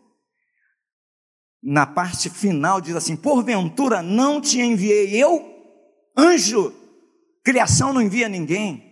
[1.66, 5.44] na parte final diz assim: Porventura não te enviei eu,
[6.16, 6.72] anjo,
[7.44, 8.86] criação não envia ninguém.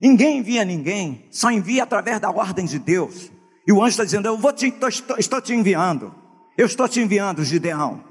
[0.00, 3.32] Ninguém envia ninguém, só envia através da ordem de Deus.
[3.66, 6.14] E o anjo está dizendo: Eu vou te, estou, estou te enviando,
[6.56, 8.04] eu estou te enviando, Gideão.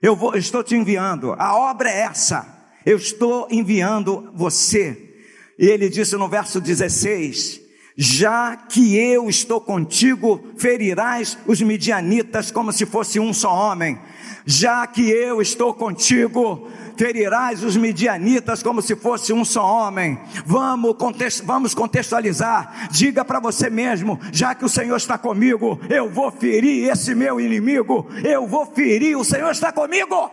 [0.00, 2.46] Eu vou, estou te enviando, a obra é essa,
[2.86, 5.10] eu estou enviando você.
[5.58, 7.61] E ele disse no verso 16:
[7.96, 13.98] já que eu estou contigo, ferirás os midianitas como se fosse um só homem.
[14.46, 20.18] Já que eu estou contigo, ferirás os midianitas como se fosse um só homem.
[20.46, 20.96] Vamos,
[21.44, 22.88] vamos contextualizar.
[22.90, 27.38] Diga para você mesmo: já que o Senhor está comigo, eu vou ferir esse meu
[27.38, 28.08] inimigo.
[28.24, 30.30] Eu vou ferir, o Senhor está comigo.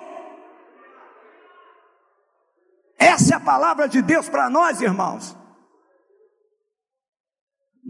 [2.97, 5.38] Essa é a palavra de Deus para nós, irmãos.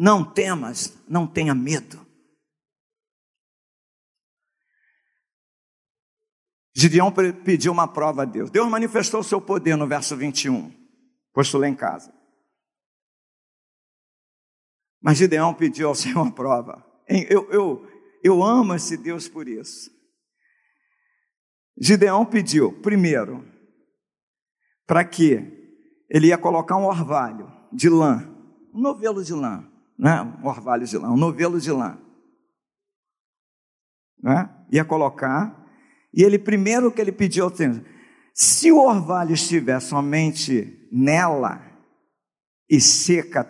[0.02, 2.00] Não temas, não tenha medo.
[6.74, 8.50] Gideão pediu uma prova a Deus.
[8.50, 10.72] Deus manifestou o seu poder no verso 21,
[11.34, 12.18] posto lá em casa.
[15.02, 16.82] Mas Gideão pediu ao Senhor uma prova.
[17.06, 17.88] Eu, eu,
[18.24, 19.92] eu amo esse Deus por isso.
[21.78, 23.46] Gideão pediu, primeiro,
[24.88, 25.76] para que
[26.10, 28.34] ele ia colocar um orvalho de lã,
[28.74, 29.69] um novelo de lã,
[30.00, 30.22] né?
[30.42, 32.00] um orvalho de lã, um novelo de lã.
[34.24, 34.50] Né?
[34.72, 35.68] Ia colocar,
[36.14, 37.84] e ele primeiro que ele pediu ao Senhor,
[38.34, 41.62] se o orvalho estiver somente nela
[42.70, 43.44] e seca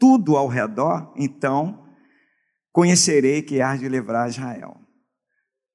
[0.00, 1.86] tudo ao redor, então
[2.72, 4.80] conhecerei que há de livrar Israel.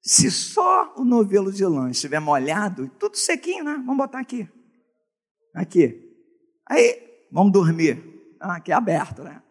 [0.01, 3.75] Se só o novelo de lã estiver molhado, tudo sequinho, né?
[3.85, 4.49] Vamos botar aqui.
[5.53, 6.01] Aqui.
[6.69, 8.03] Aí, vamos dormir.
[8.39, 9.41] Ah, aqui é aberto, né?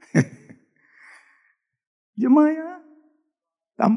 [2.17, 2.81] De manhã,
[3.77, 3.89] tá,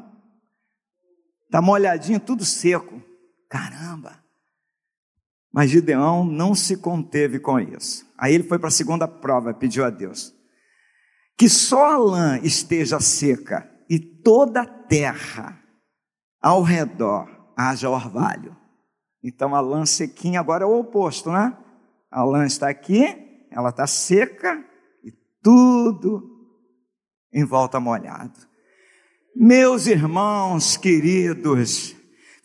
[1.49, 3.01] tá molhadinho, tudo seco.
[3.49, 4.23] Caramba!
[5.51, 8.05] Mas Gideão não se conteve com isso.
[8.17, 10.37] Aí ele foi para a segunda prova, pediu a Deus
[11.39, 15.57] que só a lã esteja seca e toda a terra
[16.41, 18.57] ao redor haja orvalho.
[19.23, 21.57] Então a lã sequinha agora é o oposto, né?
[22.11, 24.61] A lã está aqui, ela está seca
[25.01, 26.28] e tudo
[27.33, 28.47] em volta molhado.
[29.35, 31.95] Meus irmãos queridos,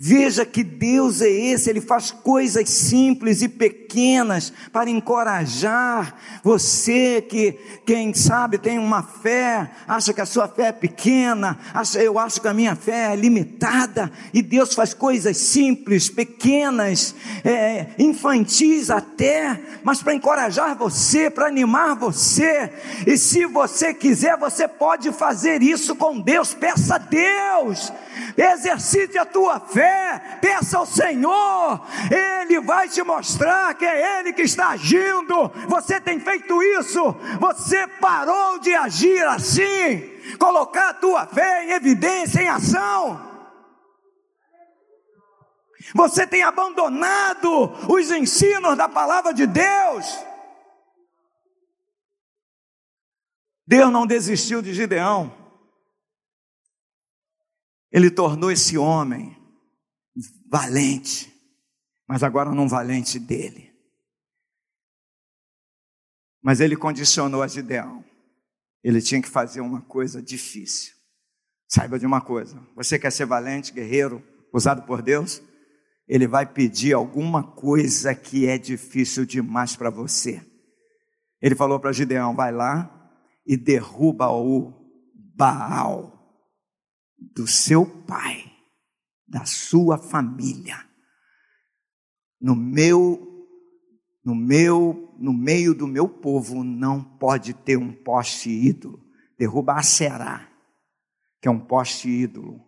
[0.06, 7.58] Veja que Deus é esse, Ele faz coisas simples e pequenas para encorajar você que,
[7.86, 12.38] quem sabe, tem uma fé, acha que a sua fé é pequena, acha, eu acho
[12.38, 19.58] que a minha fé é limitada, e Deus faz coisas simples, pequenas, é, infantis até,
[19.82, 22.70] mas para encorajar você, para animar você,
[23.06, 27.90] e se você quiser, você pode fazer isso com Deus, peça a Deus
[28.36, 29.93] exercite a tua fé,
[30.40, 31.80] peça ao Senhor,
[32.10, 35.50] Ele vai te mostrar que é Ele que está agindo.
[35.68, 37.02] Você tem feito isso,
[37.40, 43.32] você parou de agir assim, colocar a tua fé em evidência, em ação.
[45.94, 50.06] Você tem abandonado os ensinos da palavra de Deus.
[53.66, 55.32] Deus não desistiu de Gideão.
[57.90, 59.43] Ele tornou esse homem
[60.54, 61.34] valente,
[62.08, 63.74] mas agora não valente dele.
[66.40, 68.04] Mas ele condicionou a Gideão.
[68.80, 70.94] Ele tinha que fazer uma coisa difícil.
[71.68, 75.42] Saiba de uma coisa: você quer ser valente, guerreiro, usado por Deus?
[76.06, 80.40] Ele vai pedir alguma coisa que é difícil demais para você.
[81.42, 83.10] Ele falou para Gideão: vai lá
[83.44, 84.72] e derruba o
[85.36, 86.12] Baal
[87.18, 88.53] do seu pai,
[89.26, 90.84] da sua família,
[92.40, 93.34] no meu
[94.24, 99.04] no meu, no meio do meu povo não pode ter um poste ídolo.
[99.38, 100.48] Derruba a será,
[101.42, 102.64] que é um poste ídolo,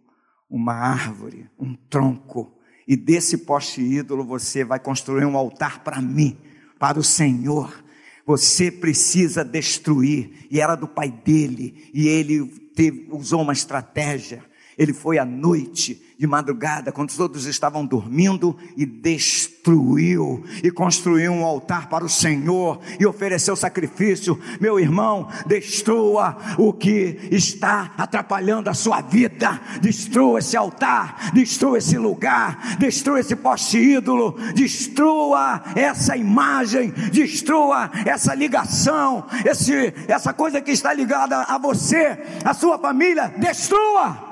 [0.51, 2.53] uma árvore, um tronco.
[2.87, 6.37] E desse poste ídolo você vai construir um altar para mim,
[6.79, 7.83] para o Senhor.
[8.27, 10.47] Você precisa destruir.
[10.51, 14.45] E era do pai dele, e ele teve, usou uma estratégia.
[14.79, 21.45] Ele foi à noite, de madrugada, quando todos estavam dormindo, e destruiu e construiu um
[21.45, 24.39] altar para o Senhor e ofereceu sacrifício.
[24.61, 31.97] Meu irmão, destrua o que está atrapalhando a sua vida, destrua esse altar, destrua esse
[31.97, 40.71] lugar, destrua esse poste ídolo, destrua essa imagem, destrua essa ligação, esse, essa coisa que
[40.71, 44.26] está ligada a você, a sua família, destrua.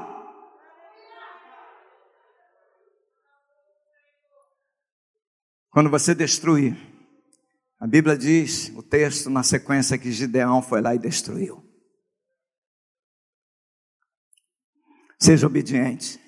[5.74, 6.76] Quando você destruir,
[7.80, 11.68] a Bíblia diz, o texto na sequência, que Gideão foi lá e destruiu.
[15.18, 16.20] Seja obediente,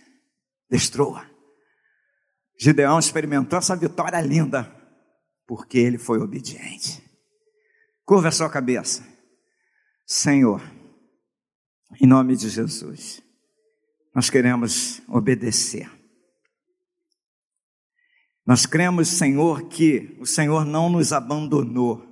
[0.69, 1.31] destrua.
[2.59, 4.65] Gideão experimentou essa vitória linda,
[5.47, 7.09] porque ele foi obediente.
[8.05, 9.07] Curva a sua cabeça.
[10.05, 10.61] Senhor,
[12.01, 13.23] em nome de Jesus,
[14.13, 15.96] nós queremos obedecer.
[18.47, 22.07] Nós cremos, Senhor, que o Senhor não nos abandonou,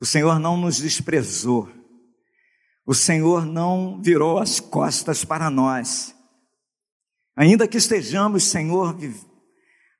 [0.00, 1.68] o Senhor não nos desprezou,
[2.86, 6.16] o Senhor não virou as costas para nós.
[7.36, 8.96] Ainda que estejamos, Senhor,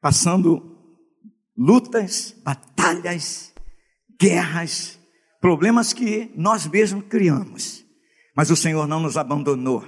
[0.01, 0.79] passando
[1.55, 3.53] lutas, batalhas,
[4.19, 4.99] guerras,
[5.43, 7.85] problemas que nós mesmos criamos,
[8.35, 9.85] mas o Senhor não nos abandonou,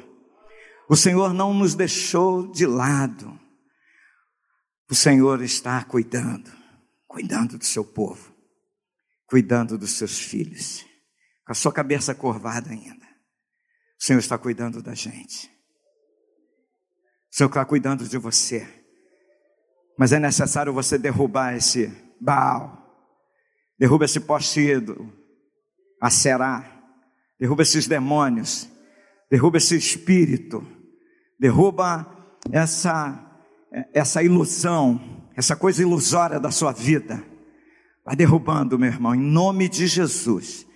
[0.87, 3.48] o Senhor não nos deixou de lado.
[4.91, 6.51] O Senhor está cuidando,
[7.07, 8.35] cuidando do seu povo,
[9.27, 10.87] cuidando dos seus filhos,
[11.45, 13.07] com a sua cabeça curvada ainda.
[14.01, 15.47] O Senhor está cuidando da gente.
[17.31, 18.67] O Senhor está cuidando de você.
[19.99, 21.89] Mas é necessário você derrubar esse
[22.21, 22.79] Baal,
[23.79, 25.13] derruba esse poste ídolo,
[26.01, 26.65] a Será,
[27.39, 28.69] derruba esses demônios,
[29.31, 30.67] derruba esse espírito,
[31.39, 32.07] derruba
[32.51, 33.28] essa
[33.93, 35.01] essa ilusão,
[35.37, 37.23] essa coisa ilusória da sua vida.
[38.05, 40.68] Vai derrubando, meu irmão, em nome de Jesus.